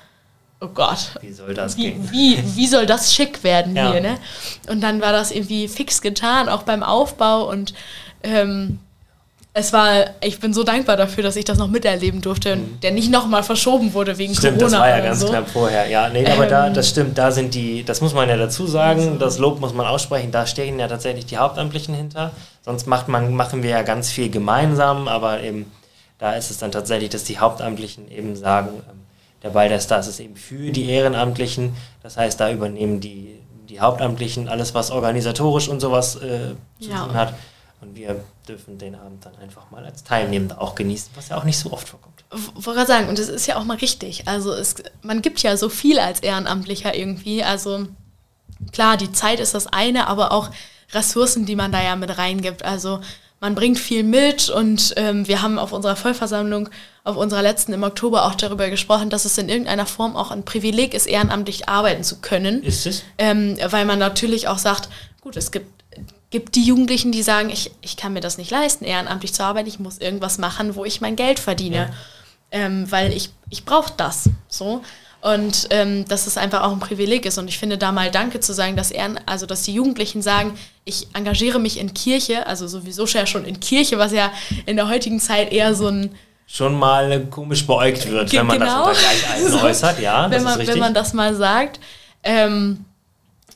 [0.61, 1.15] oh Gott.
[1.21, 2.09] Wie soll das wie, gehen?
[2.11, 3.93] Wie, wie soll das schick werden ja.
[3.93, 4.19] hier, ne?
[4.69, 7.73] Und dann war das irgendwie fix getan, auch beim Aufbau und
[8.23, 8.81] ähm,
[9.53, 12.81] es war, ich bin so dankbar dafür, dass ich das noch miterleben durfte und mhm.
[12.81, 14.79] der nicht nochmal verschoben wurde wegen stimmt, Corona.
[14.79, 15.29] Das war ja ganz so.
[15.29, 15.89] knapp vorher.
[15.89, 18.67] Ja, nee, aber ähm, da, das stimmt, da sind die, das muss man ja dazu
[18.67, 22.31] sagen, das Lob muss man aussprechen, da stehen ja tatsächlich die Hauptamtlichen hinter.
[22.63, 25.67] Sonst macht man, machen wir ja ganz viel gemeinsam, aber eben
[26.19, 29.01] da ist es dann tatsächlich, dass die Hauptamtlichen eben sagen, ähm,
[29.43, 31.75] der Ball der Stars ist eben für die Ehrenamtlichen.
[32.03, 37.05] Das heißt, da übernehmen die, die Hauptamtlichen alles, was organisatorisch und sowas äh, zu ja.
[37.05, 37.35] tun hat.
[37.81, 41.45] Und wir dürfen den Abend dann einfach mal als Teilnehmende auch genießen, was ja auch
[41.45, 42.25] nicht so oft vorkommt.
[42.55, 44.29] Wollte sagen, und das ist ja auch mal richtig.
[44.29, 47.43] Also es, man gibt ja so viel als Ehrenamtlicher irgendwie.
[47.43, 47.87] Also
[48.73, 50.51] klar, die Zeit ist das eine, aber auch
[50.93, 52.65] Ressourcen, die man da ja mit reingibt.
[52.65, 53.01] Also
[53.41, 56.69] man bringt viel mit und ähm, wir haben auf unserer Vollversammlung,
[57.05, 60.45] auf unserer letzten im Oktober auch darüber gesprochen, dass es in irgendeiner Form auch ein
[60.45, 62.63] Privileg ist, ehrenamtlich arbeiten zu können.
[62.63, 63.03] Ist es?
[63.17, 64.91] Ähm, weil man natürlich auch sagt,
[65.23, 65.80] gut, es gibt
[66.31, 69.69] gibt die Jugendlichen, die sagen, ich, ich kann mir das nicht leisten, ehrenamtlich zu arbeiten,
[69.69, 71.91] ich muss irgendwas machen, wo ich mein Geld verdiene, ja.
[72.53, 74.31] ähm, weil ich, ich brauche das.
[74.49, 74.83] So.
[75.23, 77.37] Und ähm, dass es einfach auch ein Privileg ist.
[77.37, 80.59] Und ich finde da mal Danke zu sagen, dass Ehren, also dass die Jugendlichen sagen,
[80.85, 84.33] ich engagiere mich in Kirche, also sowieso schon in Kirche, was ja
[84.65, 86.15] in der heutigen Zeit eher so ein
[86.47, 88.89] schon mal komisch beäugt wird, wenn man genau.
[88.89, 88.99] das
[89.37, 90.29] unter so, äußert, ja.
[90.31, 91.79] Wenn man, wenn man das mal sagt.
[92.25, 92.85] Ähm,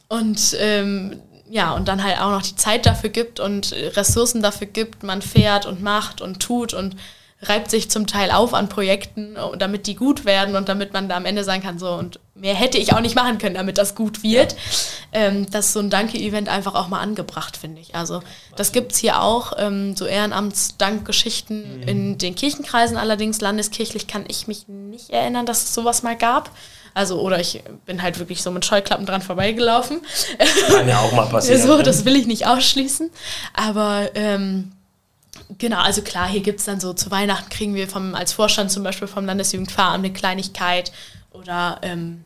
[0.08, 1.20] und ähm,
[1.54, 5.22] ja, und dann halt auch noch die Zeit dafür gibt und Ressourcen dafür gibt, man
[5.22, 6.96] fährt und macht und tut und
[7.42, 11.16] reibt sich zum Teil auf an Projekten, damit die gut werden und damit man da
[11.16, 13.94] am Ende sagen kann, so und mehr hätte ich auch nicht machen können, damit das
[13.94, 14.54] gut wird.
[15.12, 15.20] Ja.
[15.20, 17.94] Ähm, das ist so ein Danke-Event einfach auch mal angebracht, finde ich.
[17.94, 18.20] Also
[18.56, 21.88] das gibt es hier auch, ähm, so Ehrenamtsdankgeschichten mhm.
[21.88, 26.50] in den Kirchenkreisen allerdings, landeskirchlich kann ich mich nicht erinnern, dass es sowas mal gab.
[26.94, 30.00] Also, oder ich bin halt wirklich so mit Scheuklappen dran vorbeigelaufen.
[30.68, 31.60] Kann ja auch mal passieren.
[31.60, 31.82] so, ne?
[31.82, 33.10] das will ich nicht ausschließen.
[33.52, 34.72] Aber ähm,
[35.58, 38.70] genau, also klar, hier gibt es dann so zu Weihnachten kriegen wir vom, als Vorstand
[38.70, 40.92] zum Beispiel vom Landesjugendpfarramt eine Kleinigkeit
[41.32, 42.22] oder ähm,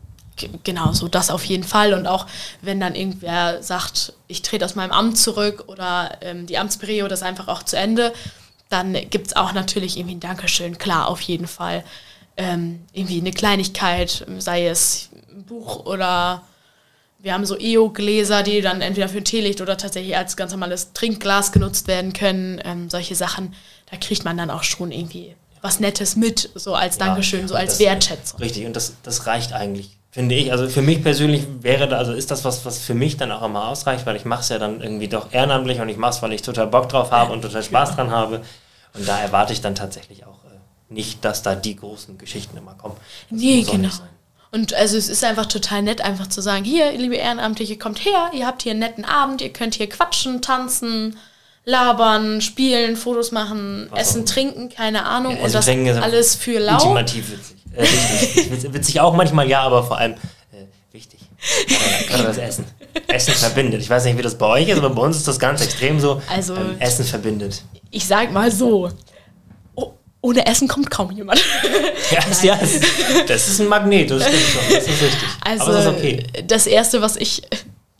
[0.64, 1.94] genau so das auf jeden Fall.
[1.94, 2.26] Und auch
[2.60, 7.22] wenn dann irgendwer sagt, ich trete aus meinem Amt zurück oder ähm, die Amtsperiode ist
[7.22, 8.12] einfach auch zu Ende,
[8.68, 11.84] dann gibt es auch natürlich irgendwie ein Dankeschön, klar, auf jeden Fall.
[12.38, 16.42] Ähm, irgendwie eine Kleinigkeit, sei es ein Buch oder
[17.18, 20.92] wir haben so EO-Gläser, die dann entweder für ein Teelicht oder tatsächlich als ganz normales
[20.92, 22.60] Trinkglas genutzt werden können.
[22.64, 23.54] Ähm, solche Sachen,
[23.90, 27.54] da kriegt man dann auch schon irgendwie was Nettes mit, so als Ja, Dankeschön, so
[27.54, 28.38] und als Wertschätzung.
[28.38, 30.52] Richtig, und das, das reicht eigentlich, finde ich.
[30.52, 33.66] Also für mich persönlich wäre also ist das was, was für mich dann auch immer
[33.68, 36.32] ausreicht, weil ich mache es ja dann irgendwie doch ehrenamtlich und ich mache es, weil
[36.32, 38.42] ich total Bock drauf habe und total Spaß dran habe.
[38.94, 40.57] Und da erwarte ich dann tatsächlich auch äh,
[40.88, 42.96] nicht, dass da die großen Geschichten immer kommen.
[43.30, 43.90] Das Nee, genau.
[44.50, 48.30] Und also es ist einfach total nett, einfach zu sagen, hier, liebe Ehrenamtliche, kommt her,
[48.32, 51.18] ihr habt hier einen netten Abend, ihr könnt hier quatschen, tanzen,
[51.66, 55.36] labern, spielen, Fotos machen, Was essen, trinken, keine Ahnung.
[55.36, 56.76] Ja, und das ist alles für lau.
[56.76, 57.56] Ultimativ witzig.
[57.76, 61.20] Äh, witzig auch manchmal, ja, aber vor allem äh, wichtig.
[62.08, 62.64] Gerade das Essen.
[63.06, 63.82] Essen verbindet.
[63.82, 66.00] Ich weiß nicht, wie das bei euch ist, aber bei uns ist das ganz extrem
[66.00, 66.22] so.
[66.28, 67.62] Also- ähm, Essen verbindet.
[67.90, 68.90] Ich sag mal so,
[70.20, 71.42] ohne Essen kommt kaum jemand.
[72.10, 72.58] Ja, das, ja
[73.26, 74.74] das, ist ein Magnet, das stimmt schon.
[74.74, 75.28] Das ist richtig.
[75.44, 76.26] Also aber das ist okay.
[76.46, 77.42] das Erste, was ich,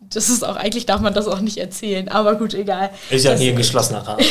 [0.01, 2.89] das ist auch, eigentlich darf man das auch nicht erzählen, aber gut, egal.
[3.11, 4.25] Ist ja das, hier ein geschlossener Rahmen.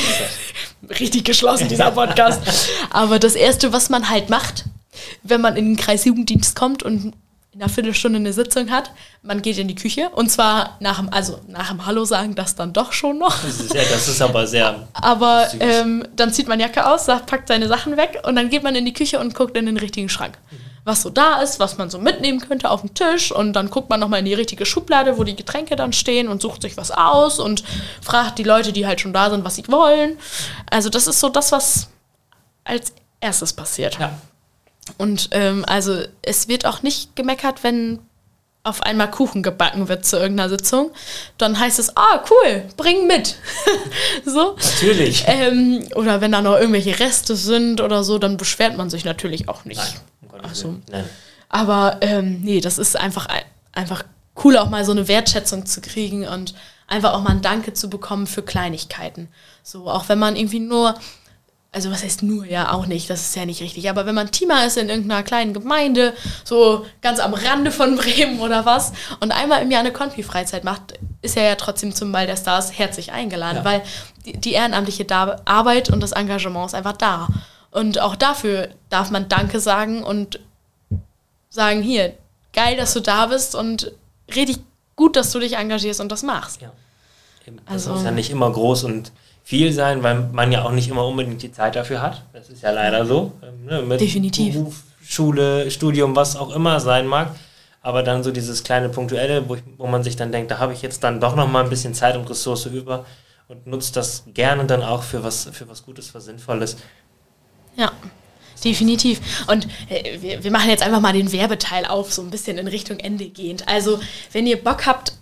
[0.99, 2.41] richtig geschlossen, dieser Podcast.
[2.89, 4.65] Aber das Erste, was man halt macht,
[5.23, 7.13] wenn man in den Kreisjugenddienst kommt und
[7.53, 8.91] in einer Viertelstunde eine Sitzung hat,
[9.21, 12.55] man geht in die Küche und zwar nach dem, also nach dem Hallo sagen, das
[12.55, 13.41] dann doch schon noch.
[13.43, 14.87] Das ist, ja, das ist aber sehr.
[14.93, 18.63] Aber ähm, dann zieht man Jacke aus, sagt, packt seine Sachen weg und dann geht
[18.63, 20.37] man in die Küche und guckt in den richtigen Schrank.
[20.83, 23.89] Was so da ist, was man so mitnehmen könnte auf den Tisch und dann guckt
[23.89, 26.91] man nochmal in die richtige Schublade, wo die Getränke dann stehen und sucht sich was
[26.91, 27.63] aus und
[28.01, 30.17] fragt die Leute, die halt schon da sind, was sie wollen.
[30.69, 31.89] Also das ist so das, was
[32.63, 33.97] als erstes passiert.
[33.99, 34.11] Ja.
[34.97, 37.99] Und ähm, also es wird auch nicht gemeckert, wenn
[38.63, 40.91] auf einmal Kuchen gebacken wird zu irgendeiner Sitzung.
[41.37, 43.35] Dann heißt es, ah, cool, bring mit.
[44.25, 44.55] so.
[44.57, 45.23] Natürlich.
[45.27, 49.47] Ähm, oder wenn da noch irgendwelche Reste sind oder so, dann beschwert man sich natürlich
[49.47, 49.79] auch nicht.
[50.21, 50.75] Nein, Ach so.
[50.91, 51.07] Nein.
[51.49, 54.03] Aber ähm, nee, das ist einfach, ein- einfach
[54.43, 56.53] cool, auch mal so eine Wertschätzung zu kriegen und
[56.87, 59.29] einfach auch mal ein Danke zu bekommen für Kleinigkeiten.
[59.63, 60.95] So, auch wenn man irgendwie nur,
[61.77, 64.31] also was heißt nur, ja auch nicht, das ist ja nicht richtig, aber wenn man
[64.31, 66.13] Teamer ist in irgendeiner kleinen Gemeinde,
[66.43, 70.95] so ganz am Rande von Bremen oder was, und einmal im Jahr eine Konfi-Freizeit macht,
[71.21, 73.63] ist er ja trotzdem zum Ball der Stars herzlich eingeladen, Ja.
[73.65, 73.83] weil
[74.25, 77.27] die, die ehrenamtliche da Arbeit und das Engagement ist einfach da.
[77.69, 80.39] Und auch dafür darf man Danke sagen und
[81.49, 82.13] sagen, hier,
[82.53, 83.91] geil, dass du da bist und
[84.33, 84.57] richtig
[84.95, 86.59] gut, dass du dich engagierst und das machst.
[86.61, 86.71] Ja.
[87.45, 87.57] Eben.
[87.65, 89.11] Das Also- muss ja nicht immer groß und
[89.47, 92.21] viel sein, weil man ja auch nicht immer unbedingt die Zeit dafür hat.
[92.33, 93.31] Das ist ja leider so.
[93.41, 94.55] Ähm, ne, mit Definitiv.
[94.55, 97.33] Beruf, Schule, Studium, was auch immer sein mag.
[97.81, 100.73] Aber dann so dieses kleine Punktuelle, wo, ich, wo man sich dann denkt, da habe
[100.73, 103.05] ich jetzt dann doch noch mal ein bisschen Zeit und Ressource über
[103.47, 106.75] und nutzt das gerne dann auch für was, für was Gutes, was Sinnvolles.
[107.77, 107.93] Ja,
[108.61, 109.21] definitiv.
[109.47, 112.67] Und äh, wir, wir machen jetzt einfach mal den Werbeteil auf, so ein bisschen in
[112.67, 113.65] Richtung Ende gehend.
[113.69, 114.01] Also,
[114.33, 115.13] wenn ihr Bock habt,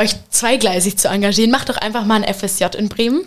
[0.00, 3.22] euch zweigleisig zu engagieren, macht doch einfach mal ein FSJ in Bremen.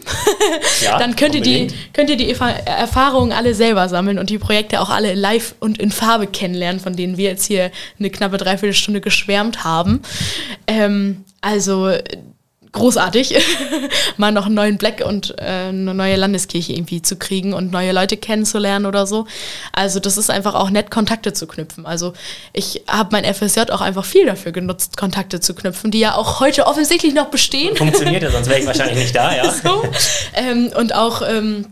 [0.84, 4.38] Ja, Dann könnt ihr, die, könnt ihr die Erfa- Erfahrungen alle selber sammeln und die
[4.40, 8.38] Projekte auch alle live und in Farbe kennenlernen, von denen wir jetzt hier eine knappe
[8.38, 10.02] Dreiviertelstunde geschwärmt haben.
[10.68, 11.92] Ähm, also
[12.74, 13.36] großartig,
[14.18, 17.92] mal noch einen neuen Black und äh, eine neue Landeskirche irgendwie zu kriegen und neue
[17.92, 19.26] Leute kennenzulernen oder so.
[19.72, 21.86] Also das ist einfach auch nett, Kontakte zu knüpfen.
[21.86, 22.14] Also
[22.52, 26.40] ich habe mein FSJ auch einfach viel dafür genutzt, Kontakte zu knüpfen, die ja auch
[26.40, 27.76] heute offensichtlich noch bestehen.
[27.76, 29.50] Funktioniert ja, sonst wäre ich wahrscheinlich nicht da, ja.
[29.64, 29.84] so.
[30.34, 31.68] ähm, und auch ähm,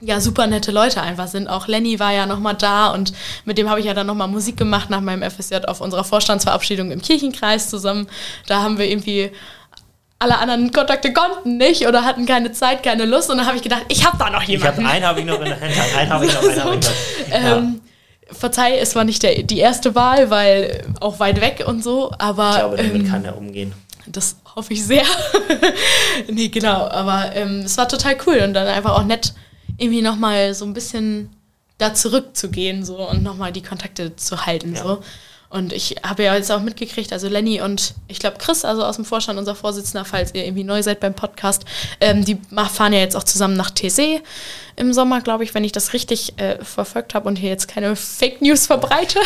[0.00, 1.48] ja super nette Leute einfach sind.
[1.48, 3.12] Auch Lenny war ja nochmal da und
[3.44, 6.90] mit dem habe ich ja dann nochmal Musik gemacht nach meinem FSJ auf unserer Vorstandsverabschiedung
[6.92, 8.06] im Kirchenkreis zusammen.
[8.46, 9.32] Da haben wir irgendwie
[10.24, 13.62] alle anderen Kontakte konnten nicht oder hatten keine Zeit, keine Lust und dann habe ich
[13.62, 14.86] gedacht, ich habe da noch Ich habe jemanden.
[14.86, 17.30] einen habe ich noch in der Hand, einen habe ich noch, einen habe ich noch.
[17.30, 17.56] Ja.
[17.58, 17.80] ähm,
[18.30, 22.50] Verzeih, es war nicht der, die erste Wahl, weil auch weit weg und so, aber
[22.50, 23.72] ich glaube, damit ähm, kann er umgehen.
[24.06, 25.04] das hoffe ich sehr.
[26.28, 26.88] nee, genau.
[26.88, 29.34] Aber ähm, es war total cool und dann einfach auch nett,
[29.76, 31.30] irgendwie nochmal so ein bisschen
[31.78, 34.74] da zurückzugehen so und nochmal die Kontakte zu halten.
[34.74, 34.82] Ja.
[34.82, 35.02] So.
[35.54, 38.96] Und ich habe ja jetzt auch mitgekriegt, also Lenny und ich glaube Chris, also aus
[38.96, 41.64] dem Vorstand, unser Vorsitzender, falls ihr irgendwie neu seid beim Podcast,
[42.00, 42.38] ähm, die
[42.72, 44.20] fahren ja jetzt auch zusammen nach TC
[44.74, 47.94] im Sommer, glaube ich, wenn ich das richtig äh, verfolgt habe und hier jetzt keine
[47.94, 49.20] Fake News verbreite.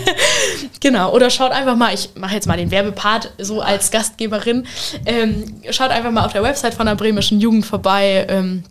[0.80, 4.66] genau, oder schaut einfach mal, ich mache jetzt mal den Werbepart so als Gastgeberin,
[5.04, 8.24] ähm, schaut einfach mal auf der Website von der bremischen Jugend vorbei.
[8.30, 8.64] Ähm,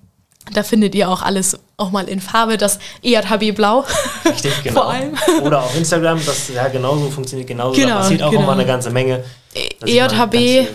[0.54, 3.86] da findet ihr auch alles auch mal in Farbe, das EJHB Blau.
[4.26, 4.82] Richtig, genau.
[4.82, 5.14] Vor allem.
[5.44, 7.76] Oder auf Instagram, das ja genauso funktioniert, genauso.
[7.76, 8.44] Genau, da passiert auch genau.
[8.44, 9.24] immer eine ganze Menge.
[9.86, 10.68] EJHB.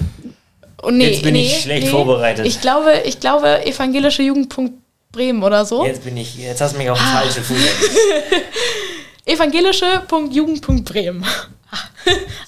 [0.83, 1.91] Oh, nee, Jetzt bin nee, ich schlecht nee.
[1.91, 2.47] vorbereitet.
[2.47, 4.75] Ich glaube, ich glaube, evangelische Jugendpunkt
[5.15, 5.87] Bremen oder so.
[5.87, 7.21] Jetzt bin ich, jetzt hast du mich auf den ah.
[7.21, 7.57] falschen Fuß.
[9.27, 11.25] Evangelische.jugend.bremen.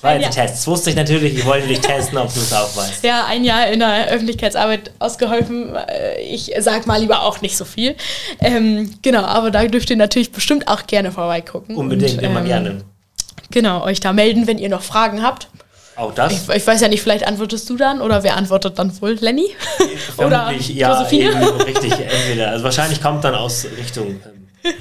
[0.00, 0.54] War jetzt Test.
[0.54, 3.04] Das wusste ich natürlich, ich wollte dich testen, ob du es auch weißt.
[3.04, 5.74] Ja, ein Jahr in der Öffentlichkeitsarbeit ausgeholfen.
[5.74, 7.96] Äh, ich sag mal lieber auch nicht so viel.
[8.40, 11.76] Ähm, genau, aber da dürft ihr natürlich bestimmt auch gerne vorbeigucken.
[11.76, 12.84] Unbedingt, und, immer ähm, gerne.
[13.50, 15.48] Genau, euch da melden, wenn ihr noch Fragen habt.
[15.96, 16.32] Auch das?
[16.32, 19.16] Ich, ich, weiß ja nicht, vielleicht antwortest du dann oder wer antwortet dann wohl?
[19.18, 19.46] Lenny?
[20.18, 21.30] oder ja, Josephine?
[21.30, 22.50] Eben, richtig, entweder.
[22.50, 24.20] Also wahrscheinlich kommt dann aus Richtung
[24.64, 24.72] ähm,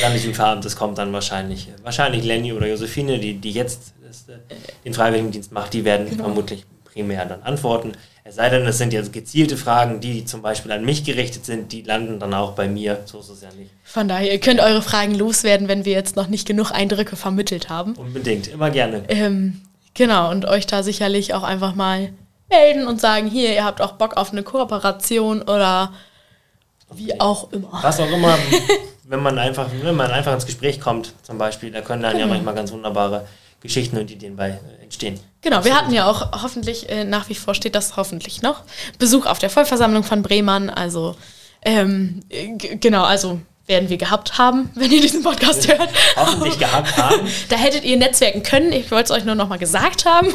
[0.00, 3.92] Landesjugendveramt, das kommt dann wahrscheinlich, wahrscheinlich Lenny oder Josephine, die, die jetzt
[4.28, 4.54] äh,
[4.84, 6.24] den Freiwilligendienst macht, die werden genau.
[6.24, 7.92] vermutlich primär dann antworten.
[8.24, 11.72] Es sei denn, es sind jetzt gezielte Fragen, die zum Beispiel an mich gerichtet sind,
[11.72, 13.00] die landen dann auch bei mir.
[13.06, 13.70] So ist es ja nicht.
[13.82, 17.68] Von daher, ihr könnt eure Fragen loswerden, wenn wir jetzt noch nicht genug Eindrücke vermittelt
[17.68, 17.94] haben.
[17.94, 19.02] Unbedingt, immer gerne.
[19.08, 19.62] Ähm,
[19.94, 22.12] Genau, und euch da sicherlich auch einfach mal
[22.48, 25.92] melden und sagen, hier, ihr habt auch Bock auf eine Kooperation oder
[26.94, 27.78] wie auch immer.
[27.82, 28.36] Was auch immer,
[29.04, 32.24] wenn man einfach, wenn man einfach ins Gespräch kommt, zum Beispiel, da können dann genau.
[32.24, 33.26] ja manchmal ganz wunderbare
[33.62, 35.18] Geschichten und Ideen bei äh, entstehen.
[35.40, 38.62] Genau, wir hatten ja auch hoffentlich, äh, nach wie vor steht das hoffentlich noch,
[38.98, 41.16] Besuch auf der Vollversammlung von Bremern, also
[41.64, 42.20] ähm,
[42.80, 45.88] genau, also werden wir gehabt haben, wenn ihr diesen Podcast hört.
[46.16, 47.28] Hoffentlich gehabt haben.
[47.48, 48.72] da hättet ihr netzwerken können.
[48.72, 50.28] Ich wollte es euch nur noch mal gesagt haben.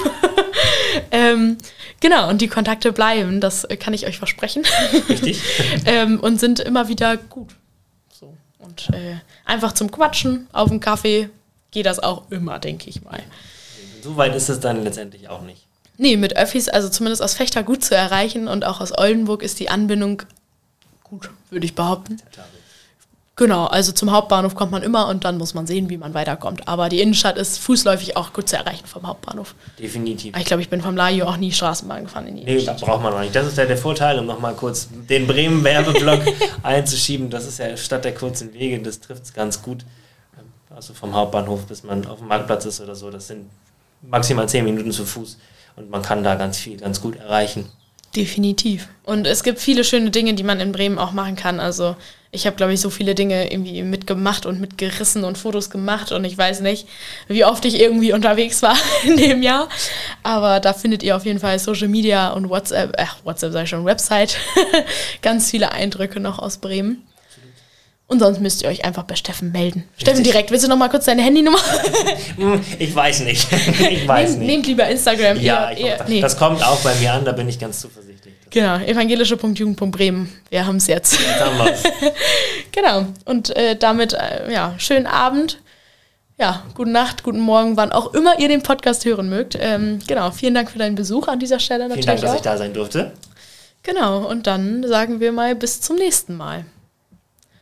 [1.11, 1.57] ähm,
[1.99, 4.63] genau, und die Kontakte bleiben, das kann ich euch versprechen.
[5.09, 5.41] Richtig.
[5.86, 7.49] ähm, und sind immer wieder gut.
[8.09, 8.34] So.
[8.59, 11.30] Und äh, einfach zum Quatschen auf dem Kaffee
[11.72, 13.22] geht das auch immer, denke ich mal.
[14.01, 15.65] So weit ist es dann letztendlich auch nicht.
[15.97, 19.59] Nee, mit Öffis, also zumindest aus Fechter gut zu erreichen und auch aus Oldenburg ist
[19.59, 20.22] die Anbindung
[21.03, 22.18] gut, würde ich behaupten.
[23.36, 26.68] Genau, also zum Hauptbahnhof kommt man immer und dann muss man sehen, wie man weiterkommt.
[26.68, 29.53] Aber die Innenstadt ist fußläufig auch gut zu erreichen vom Hauptbahnhof.
[29.78, 30.36] Definitiv.
[30.36, 33.03] Ich glaube, ich bin vom Lajo auch nie Straßenbahn gefahren in die Nee, da braucht
[33.03, 33.36] man noch nicht.
[33.36, 36.22] Das ist ja der Vorteil, um nochmal kurz den Bremen-Werbeblock
[36.63, 37.30] einzuschieben.
[37.30, 39.86] Das ist ja statt der kurzen Wege, das trifft es ganz gut.
[40.78, 43.49] Also vom Hauptbahnhof, bis man auf dem Marktplatz ist oder so, das sind
[44.03, 45.39] maximal zehn Minuten zu Fuß.
[45.75, 47.67] Und man kann da ganz viel, ganz gut erreichen.
[48.15, 48.88] Definitiv.
[49.03, 51.59] Und es gibt viele schöne Dinge, die man in Bremen auch machen kann.
[51.59, 51.95] Also
[52.30, 56.23] ich habe, glaube ich, so viele Dinge irgendwie mitgemacht und mitgerissen und Fotos gemacht und
[56.25, 56.88] ich weiß nicht,
[57.28, 59.69] wie oft ich irgendwie unterwegs war in dem Jahr.
[60.21, 63.84] Aber da findet ihr auf jeden Fall Social Media und WhatsApp, äh, WhatsApp sei schon,
[63.84, 64.38] Website,
[65.23, 67.06] ganz viele Eindrücke noch aus Bremen.
[68.09, 69.79] Und sonst müsst ihr euch einfach bei Steffen melden.
[69.79, 70.01] Richtig.
[70.01, 71.59] Steffen, direkt, willst du noch mal kurz deine Handynummer?
[72.37, 73.47] Hm, ich weiß nicht.
[73.79, 74.47] Ich weiß Nehmt, nicht.
[74.47, 75.39] Nehmt lieber Instagram.
[75.39, 76.21] Ja, ihr, ihr, nee.
[76.21, 78.33] das kommt auch bei mir an, da bin ich ganz zuversichtlich.
[78.49, 80.31] Genau, evangelische.jugend.bremen.
[80.49, 81.19] Wir haben es jetzt.
[82.71, 83.07] genau.
[83.25, 85.59] Und äh, damit, äh, ja, schönen Abend.
[86.39, 89.57] Ja, gute Nacht, guten Morgen, wann auch immer ihr den Podcast hören mögt.
[89.59, 92.05] Ähm, genau, vielen Dank für deinen Besuch an dieser Stelle natürlich.
[92.05, 93.11] Vielen Dank, dass ich da sein durfte.
[93.83, 96.65] Genau, und dann sagen wir mal bis zum nächsten Mal.